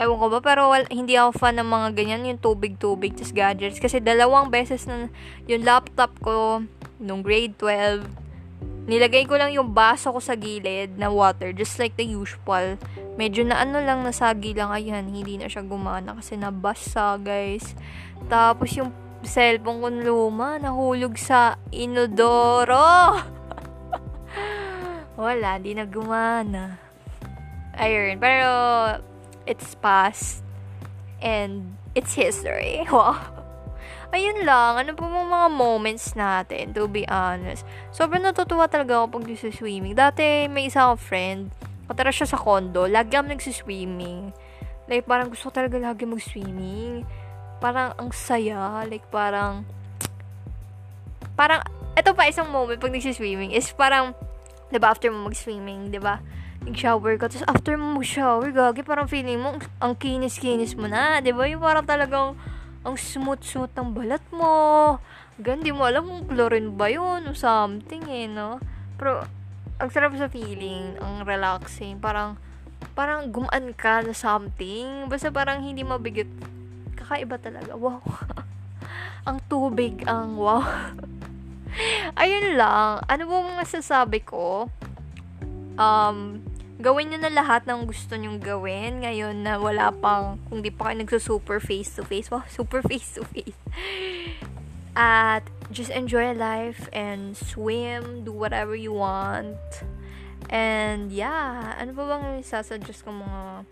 ewan 0.00 0.16
ko 0.16 0.26
ba, 0.32 0.40
pero 0.40 0.72
wal, 0.72 0.88
hindi 0.88 1.12
ako 1.20 1.36
fan 1.36 1.60
ng 1.60 1.68
mga 1.68 1.88
ganyan, 1.92 2.24
yung 2.24 2.40
tubig-tubig, 2.40 3.12
tas 3.20 3.36
gadgets. 3.36 3.76
Kasi 3.76 4.00
dalawang 4.00 4.48
beses 4.48 4.88
na 4.88 5.12
yung 5.44 5.60
laptop 5.60 6.16
ko, 6.24 6.64
nung 6.96 7.20
grade 7.20 7.52
12, 7.60 8.08
nilagay 8.88 9.28
ko 9.28 9.36
lang 9.36 9.52
yung 9.52 9.76
baso 9.76 10.08
ko 10.08 10.18
sa 10.18 10.32
gilid 10.32 10.96
na 10.96 11.12
water, 11.12 11.52
just 11.52 11.76
like 11.76 11.92
the 12.00 12.08
usual. 12.08 12.80
Medyo 13.20 13.44
na 13.44 13.60
ano 13.60 13.76
lang, 13.84 14.00
nasagi 14.00 14.56
lang, 14.56 14.72
ayan, 14.72 15.04
hindi 15.04 15.36
na 15.36 15.52
siya 15.52 15.60
gumana 15.60 16.16
kasi 16.16 16.40
nabasa, 16.40 17.20
guys. 17.20 17.76
Tapos 18.32 18.72
yung 18.72 18.96
cellphone 19.20 19.84
ko 19.84 19.88
luma, 19.92 20.56
nahulog 20.56 21.20
sa 21.20 21.60
inodoro. 21.76 23.20
Wala, 25.20 25.60
di 25.60 25.76
na 25.76 25.84
gumana. 25.84 26.80
Ayun, 27.76 28.16
pero 28.16 28.48
it's 29.50 29.74
past 29.82 30.46
and 31.18 31.74
it's 31.98 32.14
history. 32.14 32.86
Wow. 32.94 33.18
Ayun 34.10 34.42
lang, 34.42 34.74
ano 34.74 34.90
po 34.98 35.06
mga 35.06 35.50
moments 35.54 36.18
natin, 36.18 36.74
to 36.74 36.90
be 36.90 37.06
honest. 37.06 37.62
Sobrang 37.94 38.26
natutuwa 38.26 38.66
talaga 38.66 38.98
ako 38.98 39.22
pag 39.22 39.54
swimming. 39.54 39.94
Dati, 39.94 40.50
may 40.50 40.66
isa 40.66 40.82
akong 40.82 40.98
friend, 40.98 41.40
katara 41.86 42.10
siya 42.10 42.26
sa 42.26 42.38
condo, 42.38 42.90
lagi 42.90 43.14
kami 43.14 43.38
nagsiswimming. 43.38 44.34
Like, 44.90 45.06
parang 45.06 45.30
gusto 45.30 45.50
ko 45.50 45.62
talaga 45.62 45.78
lagi 45.78 46.10
mag-swimming. 46.10 47.06
Parang, 47.62 47.94
ang 47.94 48.10
saya. 48.10 48.82
Like, 48.82 49.06
parang, 49.14 49.62
parang, 51.38 51.62
ito 51.94 52.10
pa 52.10 52.26
isang 52.26 52.50
moment 52.50 52.82
pag 52.82 52.90
nagsiswimming 52.90 53.54
is 53.54 53.70
parang, 53.70 54.18
diba, 54.74 54.90
after 54.90 55.14
mo 55.14 55.30
mag-swimming, 55.30 55.94
diba, 55.94 56.18
nag-shower 56.64 57.16
ka, 57.16 57.32
tapos 57.32 57.46
after 57.48 57.74
mo 57.80 57.96
mag-shower, 58.00 58.52
gagi, 58.52 58.84
parang 58.84 59.08
feeling 59.08 59.40
mo, 59.40 59.56
ang 59.80 59.96
kinis-kinis 59.96 60.76
mo 60.76 60.84
na, 60.86 61.24
di 61.24 61.32
ba? 61.32 61.48
Yung 61.48 61.64
parang 61.64 61.86
talagang, 61.88 62.36
ang 62.84 62.96
smooth-smooth 62.96 63.72
ng 63.76 63.90
balat 63.96 64.24
mo. 64.32 64.96
Gan, 65.40 65.64
di 65.64 65.72
mo 65.72 65.88
alam 65.88 66.04
kung 66.04 66.24
chlorine 66.28 66.72
ba 66.76 66.92
yun 66.92 67.24
o 67.28 67.32
something 67.32 68.04
eh, 68.08 68.28
no? 68.28 68.60
Pero, 69.00 69.24
ang 69.80 69.88
sarap 69.88 70.12
sa 70.20 70.28
feeling, 70.28 71.00
ang 71.00 71.24
relaxing, 71.24 71.96
parang, 71.96 72.36
parang 72.92 73.32
gumaan 73.32 73.72
ka 73.72 74.04
na 74.04 74.12
something, 74.12 75.08
basta 75.08 75.32
parang 75.32 75.64
hindi 75.64 75.80
mabigat. 75.80 76.28
Kakaiba 76.92 77.40
talaga, 77.40 77.72
wow. 77.72 78.04
ang 79.28 79.40
tubig, 79.48 80.04
ang 80.04 80.36
wow. 80.36 80.60
Ayun 82.20 82.60
lang, 82.60 83.00
ano 83.08 83.22
ba 83.24 83.64
masasabi 83.64 84.20
ko? 84.20 84.68
Um, 85.80 86.44
gawin 86.80 87.12
nyo 87.12 87.18
na 87.20 87.32
lahat 87.32 87.68
ng 87.68 87.84
gusto 87.84 88.16
nyong 88.16 88.40
gawin 88.40 89.04
ngayon 89.04 89.44
na 89.44 89.60
wala 89.60 89.92
pang, 89.92 90.40
kung 90.48 90.64
di 90.64 90.72
pa 90.72 90.90
kayo 90.90 91.04
nagsusuper 91.04 91.60
face 91.60 91.92
to 91.94 92.02
face. 92.02 92.32
Wow, 92.32 92.48
super 92.56 92.80
face 92.80 93.20
to 93.20 93.22
face. 93.28 93.56
At 94.96 95.46
just 95.70 95.92
enjoy 95.92 96.32
life 96.34 96.88
and 96.90 97.36
swim, 97.36 98.24
do 98.24 98.32
whatever 98.32 98.74
you 98.74 98.96
want. 98.96 99.60
And 100.50 101.14
yeah, 101.14 101.78
ano 101.78 101.94
pa 101.94 102.02
bang 102.10 102.42
isasuggest 102.42 103.06
ko 103.06 103.14
mga 103.14 103.68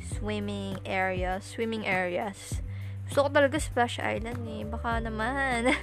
swimming 0.00 0.80
areas, 0.88 1.44
swimming 1.44 1.84
areas. 1.84 2.64
Gusto 3.10 3.26
ko 3.26 3.28
talaga 3.34 3.58
Splash 3.58 3.98
Island 3.98 4.46
eh. 4.46 4.62
Baka 4.64 5.02
naman. 5.02 5.74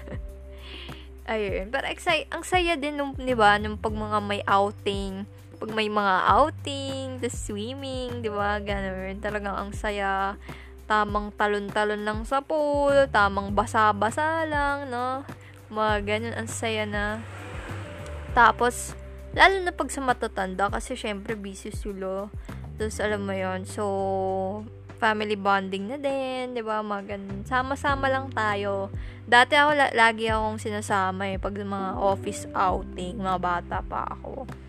Ayun. 1.31 1.67
Pero 1.69 1.85
excited, 1.91 2.31
ang 2.31 2.41
saya 2.47 2.79
din 2.79 2.95
nung, 2.95 3.11
di 3.19 3.35
ba, 3.35 3.59
nung 3.59 3.75
pag 3.75 3.91
mga 3.91 4.17
may 4.23 4.39
outing 4.47 5.27
pag 5.57 5.73
may 5.73 5.89
mga 5.89 6.15
outing, 6.29 7.17
the 7.17 7.33
swimming, 7.33 8.21
di 8.21 8.29
ba? 8.29 8.61
Ganun. 8.61 9.17
Talagang 9.17 9.57
ang 9.57 9.71
saya. 9.73 10.37
Tamang 10.85 11.33
talon-talon 11.35 12.05
lang 12.05 12.23
sa 12.23 12.39
pool, 12.39 13.09
tamang 13.11 13.51
basa-basa 13.51 14.47
lang, 14.47 14.87
no? 14.87 15.25
Mga 15.67 15.95
ganun, 16.05 16.35
ang 16.37 16.47
saya 16.47 16.87
na. 16.87 17.19
Tapos, 18.31 18.95
lalo 19.35 19.65
na 19.65 19.75
pag 19.75 19.91
sa 19.91 19.99
matatanda, 19.99 20.71
kasi 20.71 20.95
syempre 20.95 21.35
busy 21.35 21.73
sila. 21.73 22.31
Tapos, 22.79 23.01
alam 23.03 23.25
mo 23.25 23.33
yon 23.35 23.67
So, 23.67 23.83
family 25.01 25.35
bonding 25.35 25.91
na 25.91 25.97
din, 25.99 26.55
di 26.55 26.63
ba? 26.63 26.79
Mga 26.85 27.17
ganun. 27.17 27.43
Sama-sama 27.43 28.07
lang 28.07 28.31
tayo. 28.31 28.93
Dati 29.27 29.57
ako, 29.59 29.75
la- 29.75 29.95
lagi 29.97 30.31
akong 30.31 30.61
sinasama 30.61 31.27
eh, 31.27 31.41
pag 31.41 31.57
mga 31.57 31.99
office 31.99 32.47
outing, 32.55 33.19
mga 33.19 33.39
bata 33.41 33.77
pa 33.83 34.07
ako 34.07 34.66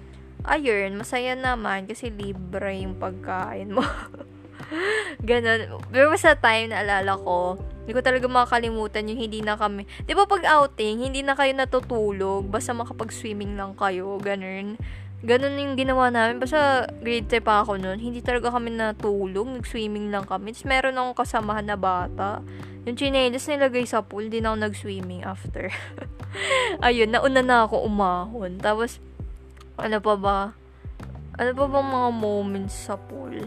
ayun, 0.49 0.97
masaya 0.97 1.37
naman 1.37 1.85
kasi 1.85 2.09
libre 2.09 2.81
yung 2.81 2.97
pagkain 2.97 3.71
mo. 3.71 3.85
Ganon. 5.29 5.81
Pero 5.89 6.13
sa 6.17 6.37
time 6.37 6.73
na 6.73 6.85
alala 6.85 7.17
ko, 7.17 7.57
hindi 7.85 7.93
ko 7.97 8.05
talaga 8.05 8.29
makakalimutan 8.29 9.09
yung 9.09 9.21
hindi 9.21 9.41
na 9.41 9.57
kami. 9.57 9.89
Di 10.05 10.13
ba 10.13 10.29
pag 10.29 10.45
outing, 10.45 11.09
hindi 11.09 11.25
na 11.25 11.33
kayo 11.33 11.57
natutulog, 11.57 12.45
basta 12.49 12.77
makapag-swimming 12.77 13.57
lang 13.57 13.73
kayo, 13.77 14.21
ganun. 14.21 14.77
Ganun 15.19 15.59
yung 15.59 15.75
ginawa 15.75 16.15
namin. 16.15 16.39
Basta 16.39 16.87
grade 17.01 17.27
3 17.27 17.43
pa 17.43 17.65
ako 17.65 17.81
noon, 17.81 17.99
hindi 17.99 18.21
talaga 18.21 18.55
kami 18.55 18.77
natulog, 18.77 19.49
nag-swimming 19.49 20.13
lang 20.13 20.29
kami. 20.29 20.53
Tapos 20.53 20.69
meron 20.69 21.01
akong 21.01 21.17
kasamahan 21.17 21.67
na 21.67 21.81
bata. 21.81 22.45
Yung 22.87 22.95
chinelas 22.95 23.49
nilagay 23.49 23.89
sa 23.89 24.05
pool, 24.05 24.31
din 24.31 24.47
ako 24.47 24.57
nag-swimming 24.69 25.27
after. 25.27 25.73
Ayun, 26.87 27.11
nauna 27.11 27.41
na 27.43 27.65
ako 27.67 27.83
umahon. 27.89 28.61
Tapos, 28.63 29.03
ano 29.79 30.03
pa 30.03 30.15
ba? 30.19 30.39
Ano 31.39 31.51
pa 31.55 31.65
bang 31.71 31.89
mga 31.89 32.11
moments 32.19 32.75
sa 32.91 32.99
pool? 32.99 33.47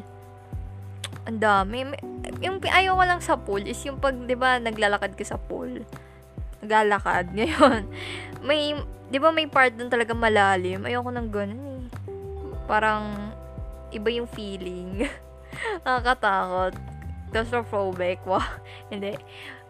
Ang 1.27 1.39
dami. 1.43 1.91
Yung 2.39 2.63
ayaw 2.63 2.95
ko 2.95 3.03
lang 3.03 3.21
sa 3.21 3.35
pool 3.35 3.61
is 3.67 3.77
yung 3.83 3.99
pag, 3.99 4.15
di 4.15 4.33
ba, 4.33 4.57
naglalakad 4.63 5.19
ka 5.19 5.27
sa 5.27 5.35
pool. 5.35 5.83
Naglalakad. 6.63 7.31
Ngayon, 7.37 7.83
may, 8.47 8.79
di 9.11 9.19
ba 9.19 9.35
may 9.35 9.45
part 9.45 9.75
doon 9.75 9.91
talaga 9.91 10.15
malalim? 10.15 10.87
Ayoko 10.87 11.11
nang 11.11 11.27
ganun 11.27 11.61
eh. 11.67 11.83
Parang, 12.63 13.35
iba 13.91 14.07
yung 14.07 14.31
feeling. 14.31 15.03
Nakakatakot. 15.83 16.73
Claustrophobic. 17.35 18.23
Wow. 18.29 18.39
Hindi. 18.87 19.19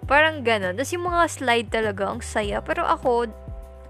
Parang 0.05 0.45
ganun. 0.45 0.77
Tapos 0.77 0.93
yung 0.93 1.09
mga 1.09 1.25
slide 1.25 1.69
talaga, 1.73 2.09
ang 2.09 2.21
saya. 2.21 2.61
Pero 2.61 2.85
ako, 2.85 3.29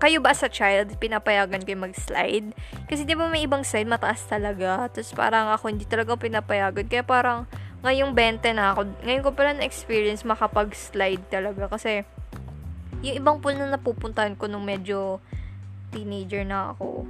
kayo 0.01 0.17
ba 0.17 0.33
sa 0.33 0.49
child, 0.49 0.97
pinapayagan 0.97 1.61
kayo 1.61 1.77
mag-slide? 1.77 2.57
Kasi 2.89 3.05
di 3.05 3.13
ba 3.13 3.29
may 3.29 3.45
ibang 3.45 3.61
slide, 3.61 3.85
mataas 3.85 4.25
talaga. 4.25 4.89
Tapos 4.89 5.13
parang 5.13 5.53
ako, 5.53 5.69
hindi 5.69 5.85
talaga 5.85 6.17
pinapayagan. 6.17 6.89
Kaya 6.89 7.05
parang, 7.05 7.45
ngayong 7.85 8.17
20 8.17 8.57
na 8.57 8.73
ako, 8.73 8.89
ngayon 9.05 9.21
ko 9.21 9.29
pala 9.37 9.53
na-experience 9.53 10.25
makapag-slide 10.25 11.21
talaga. 11.29 11.69
Kasi, 11.69 12.01
yung 13.05 13.15
ibang 13.21 13.37
pool 13.45 13.53
na 13.53 13.69
napupuntahan 13.69 14.33
ko 14.33 14.49
nung 14.49 14.65
medyo 14.65 15.21
teenager 15.93 16.49
na 16.49 16.73
ako, 16.73 17.05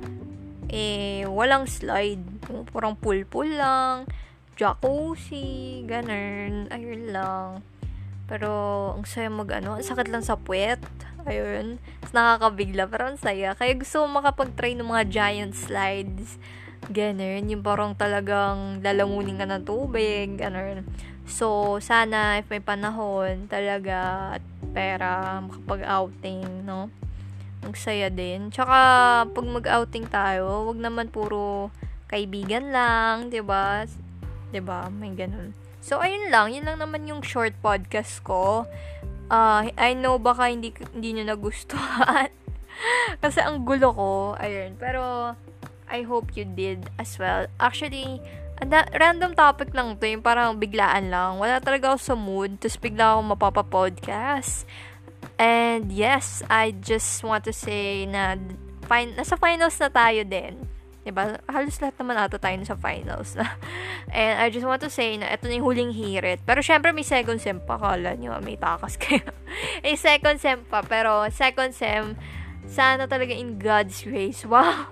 eh, 0.67 1.23
walang 1.31 1.71
slide. 1.71 2.19
Parang 2.75 2.99
pool-pool 2.99 3.55
lang, 3.55 4.03
jacuzzi, 4.59 5.87
ganun, 5.87 6.67
ayun 6.67 7.07
lang. 7.07 7.63
Pero, 8.31 8.47
ang 8.95 9.03
saya 9.03 9.27
mag 9.27 9.51
ano, 9.51 9.75
ang 9.75 9.83
sakit 9.83 10.07
lang 10.07 10.23
sa 10.23 10.39
puwet. 10.39 10.79
Ayun. 11.27 11.83
Nakakabigla, 12.15 12.87
pero 12.87 13.11
ang 13.11 13.19
saya. 13.19 13.51
Kaya 13.59 13.75
gusto 13.75 13.99
ko 13.99 14.05
makapag-try 14.07 14.71
ng 14.79 14.87
mga 14.87 15.03
giant 15.11 15.51
slides. 15.51 16.39
Ganun. 16.87 17.51
Yung 17.51 17.59
parang 17.59 17.91
talagang 17.91 18.79
lalamunin 18.79 19.35
ka 19.35 19.43
ng 19.43 19.67
tubig. 19.67 20.39
Ganun. 20.39 20.87
So, 21.27 21.77
sana 21.83 22.39
if 22.39 22.47
may 22.47 22.63
panahon 22.63 23.51
talaga 23.51 24.39
at 24.39 24.43
pera, 24.71 25.43
makapag-outing, 25.43 26.63
no? 26.63 26.87
Ang 27.61 27.75
saya 27.75 28.07
din. 28.07 28.47
Tsaka, 28.49 28.79
pag 29.27 29.45
mag-outing 29.45 30.07
tayo, 30.07 30.71
wag 30.71 30.79
naman 30.79 31.11
puro 31.11 31.69
kaibigan 32.11 32.75
lang, 32.75 33.31
'di 33.31 33.39
ba? 33.39 33.87
'Di 34.51 34.59
ba? 34.59 34.91
May 34.91 35.15
ganun. 35.15 35.60
So, 35.81 35.97
ayun 35.97 36.29
lang. 36.29 36.53
Yun 36.53 36.69
lang 36.69 36.77
naman 36.77 37.09
yung 37.09 37.25
short 37.25 37.57
podcast 37.59 38.21
ko. 38.21 38.69
Uh, 39.33 39.67
I 39.75 39.97
know 39.97 40.21
baka 40.21 40.53
hindi, 40.53 40.71
hindi 40.93 41.17
nyo 41.17 41.33
nagustuhan. 41.33 42.29
Kasi 43.23 43.41
ang 43.41 43.65
gulo 43.65 43.89
ko. 43.91 44.11
Ayun. 44.37 44.77
Pero, 44.77 45.33
I 45.91 46.05
hope 46.05 46.37
you 46.37 46.45
did 46.45 46.87
as 47.01 47.17
well. 47.17 47.49
Actually, 47.59 48.21
anda, 48.61 48.85
random 48.93 49.33
topic 49.33 49.73
lang 49.73 49.97
to. 49.97 50.05
Yung 50.05 50.21
parang 50.21 50.61
biglaan 50.61 51.09
lang. 51.09 51.41
Wala 51.41 51.57
talaga 51.57 51.91
ako 51.91 51.99
sa 51.99 52.15
mood. 52.15 52.61
Tapos 52.61 52.77
bigla 52.77 53.17
ako 53.17 53.33
mapapa-podcast. 53.33 54.69
And 55.41 55.89
yes, 55.89 56.45
I 56.45 56.77
just 56.77 57.25
want 57.25 57.49
to 57.49 57.53
say 57.53 58.05
na 58.05 58.37
fin- 58.85 59.17
nasa 59.17 59.33
finals 59.33 59.81
na 59.81 59.89
tayo 59.89 60.21
din. 60.21 60.61
Diba? 61.01 61.41
Halos 61.49 61.81
lahat 61.81 61.97
naman 61.97 62.13
ata 62.13 62.37
tayo 62.37 62.61
sa 62.61 62.77
finals 62.77 63.33
na. 63.33 63.57
And 64.13 64.37
I 64.37 64.53
just 64.53 64.65
want 64.65 64.85
to 64.85 64.91
say 64.93 65.17
na 65.17 65.33
ito 65.33 65.49
na 65.49 65.57
yung 65.57 65.65
huling 65.65 65.91
hirit. 65.97 66.45
Pero 66.45 66.61
syempre 66.61 66.93
may 66.93 67.05
second 67.05 67.41
sem 67.41 67.57
pa. 67.57 67.81
Kala 67.81 68.13
nyo, 68.13 68.37
may 68.45 68.57
takas 68.57 68.97
kayo. 69.01 69.25
may 69.81 69.97
second 69.97 70.37
sem 70.37 70.61
pa. 70.69 70.85
Pero 70.85 71.25
second 71.33 71.73
sem, 71.73 72.13
sana 72.69 73.09
talaga 73.09 73.33
in 73.33 73.57
God's 73.57 73.97
grace. 74.05 74.45
Wow! 74.51 74.91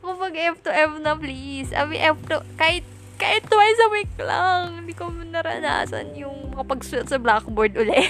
Kapag 0.00 0.32
F 0.32 0.64
to 0.64 0.72
F 0.72 0.96
na 1.04 1.12
please. 1.12 1.76
I 1.76 1.84
mean, 1.84 2.00
F 2.00 2.16
to, 2.32 2.40
kahit, 2.56 2.88
kahit 3.20 3.44
twice 3.44 3.80
a 3.84 3.88
week 3.92 4.12
lang. 4.16 4.80
Hindi 4.80 4.96
ko 4.96 5.12
naranasan 5.12 6.16
yung 6.16 6.56
makapagsulat 6.56 7.12
sa 7.12 7.20
blackboard 7.20 7.76
ulit. 7.76 8.08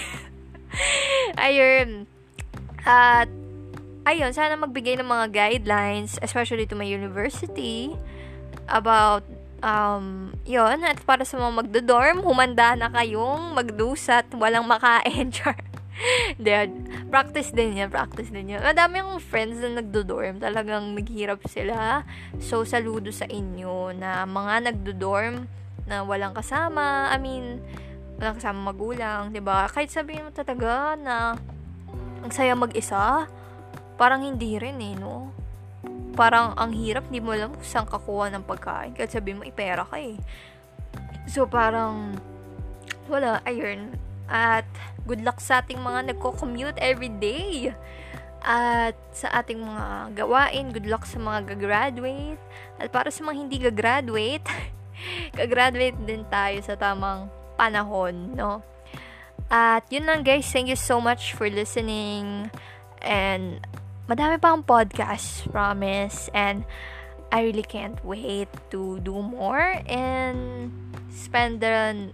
Ayun. 1.34 2.06
At, 2.86 3.26
ayun, 4.06 4.30
sana 4.34 4.58
magbigay 4.58 4.98
ng 4.98 5.06
mga 5.06 5.26
guidelines, 5.30 6.18
especially 6.22 6.66
to 6.66 6.74
my 6.74 6.86
university, 6.86 7.94
about, 8.66 9.22
um, 9.62 10.34
yon 10.42 10.82
at 10.82 10.98
para 11.06 11.22
sa 11.22 11.38
mga 11.38 11.52
magdo-dorm, 11.62 12.22
humanda 12.22 12.74
na 12.74 12.90
kayong 12.90 13.54
magdusat, 13.54 14.26
walang 14.34 14.66
makain, 14.66 15.30
char. 15.34 15.58
Then, 16.34 16.88
practice 17.12 17.54
din 17.54 17.78
yan, 17.78 17.92
practice 17.92 18.32
din 18.32 18.50
yan. 18.50 18.64
Madami 18.64 18.98
akong 18.98 19.22
friends 19.22 19.62
na 19.62 19.78
nagdo-dorm, 19.78 20.42
talagang 20.42 20.98
naghirap 20.98 21.44
sila. 21.46 22.02
So, 22.42 22.66
saludo 22.66 23.14
sa 23.14 23.28
inyo 23.30 23.94
na 23.94 24.26
mga 24.26 24.72
nagdo-dorm 24.72 25.46
na 25.86 26.02
walang 26.02 26.34
kasama, 26.34 27.06
I 27.12 27.18
mean, 27.22 27.62
walang 28.18 28.38
kasama 28.38 28.70
magulang, 28.70 29.34
'di 29.34 29.42
ba? 29.42 29.66
Kahit 29.66 29.90
sabihin 29.90 30.26
mo 30.26 30.30
talaga 30.30 30.94
na 30.94 31.34
ang 32.22 32.30
saya 32.30 32.54
mag-isa, 32.54 33.26
parang 33.96 34.24
hindi 34.24 34.56
rin 34.56 34.78
eh, 34.80 34.94
no? 34.96 35.32
Parang 36.12 36.52
ang 36.54 36.72
hirap, 36.76 37.08
hindi 37.08 37.24
mo 37.24 37.32
alam 37.32 37.56
kung 37.56 37.64
saan 37.64 37.88
kakuha 37.88 38.28
ng 38.32 38.44
pagkain. 38.44 38.92
Kahit 38.92 39.12
sabihin 39.12 39.40
mo, 39.40 39.44
ipera 39.48 39.88
ka 39.88 39.96
eh. 39.96 40.20
So, 41.24 41.48
parang, 41.48 42.20
wala, 43.08 43.40
ayun. 43.48 43.96
At, 44.28 44.68
good 45.08 45.24
luck 45.24 45.40
sa 45.40 45.64
ating 45.64 45.80
mga 45.80 46.12
nagko-commute 46.12 46.78
every 46.78 47.10
day. 47.10 47.72
At 48.42 48.98
sa 49.14 49.30
ating 49.38 49.62
mga 49.62 50.18
gawain, 50.18 50.74
good 50.74 50.86
luck 50.90 51.06
sa 51.06 51.16
mga 51.22 51.54
gagraduate. 51.54 52.42
At 52.76 52.90
para 52.90 53.08
sa 53.08 53.22
mga 53.22 53.36
hindi 53.38 53.56
gagraduate, 53.62 54.46
gagraduate 55.38 55.98
din 56.02 56.26
tayo 56.28 56.58
sa 56.60 56.74
tamang 56.74 57.30
panahon, 57.54 58.34
no? 58.34 58.60
At 59.52 59.84
yun 59.92 60.08
lang 60.08 60.24
guys, 60.24 60.48
thank 60.48 60.72
you 60.72 60.80
so 60.80 60.98
much 60.98 61.36
for 61.36 61.46
listening. 61.46 62.50
And 63.04 63.60
madami 64.12 64.36
pa 64.36 64.52
akong 64.52 64.68
podcast, 64.68 65.48
promise. 65.48 66.28
And 66.36 66.68
I 67.32 67.48
really 67.48 67.64
can't 67.64 67.96
wait 68.04 68.52
to 68.68 69.00
do 69.00 69.24
more 69.24 69.80
and 69.88 70.68
spend 71.08 71.64
the 71.64 72.12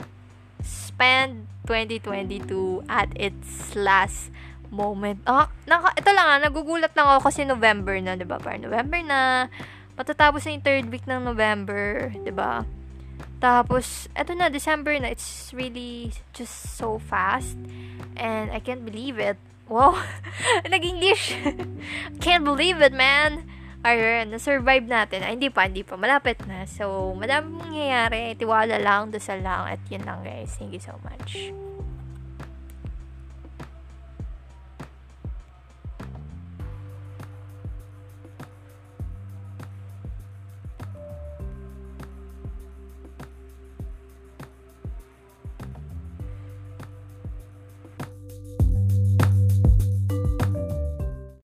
spend 0.62 1.50
2022 1.66 2.86
at 2.86 3.10
its 3.18 3.74
last 3.74 4.30
moment. 4.70 5.26
Ah, 5.26 5.50
naka, 5.66 5.90
ito 5.98 6.10
lang 6.14 6.26
ah, 6.28 6.38
nagugulat 6.38 6.94
lang 6.94 7.18
ako 7.18 7.34
kasi 7.34 7.42
November 7.42 7.98
na, 7.98 8.14
'di 8.14 8.30
ba? 8.30 8.38
Parang 8.38 8.62
November 8.62 9.02
na. 9.02 9.50
Matatapos 9.98 10.46
na 10.46 10.54
yung 10.54 10.62
third 10.62 10.86
week 10.94 11.02
ng 11.10 11.26
November, 11.26 12.14
'di 12.14 12.30
ba? 12.30 12.62
Tapos, 13.42 14.06
eto 14.14 14.34
na, 14.38 14.50
December 14.50 14.94
na. 15.02 15.10
It's 15.10 15.50
really 15.54 16.14
just 16.34 16.78
so 16.78 17.02
fast. 17.02 17.58
And 18.18 18.50
I 18.50 18.58
can't 18.62 18.86
believe 18.86 19.18
it. 19.18 19.38
Wow! 19.68 20.00
Nag-English! 20.72 21.36
can't 22.24 22.44
believe 22.44 22.80
it, 22.80 22.96
man! 22.96 23.44
Ayun, 23.86 24.34
na-survive 24.34 24.88
natin. 24.90 25.22
Ay, 25.22 25.38
hindi 25.38 25.52
pa, 25.54 25.70
hindi 25.70 25.86
pa. 25.86 25.94
Malapit 25.94 26.42
na. 26.50 26.66
So, 26.66 27.14
madami 27.14 27.54
mangyayari. 27.62 28.34
Tiwala 28.34 28.80
lang, 28.80 29.14
dasal 29.14 29.38
lang. 29.38 29.70
At 29.70 29.80
yun 29.86 30.02
lang, 30.02 30.26
guys. 30.26 30.50
Thank 30.58 30.74
you 30.74 30.82
so 30.82 30.98
much. 31.06 31.54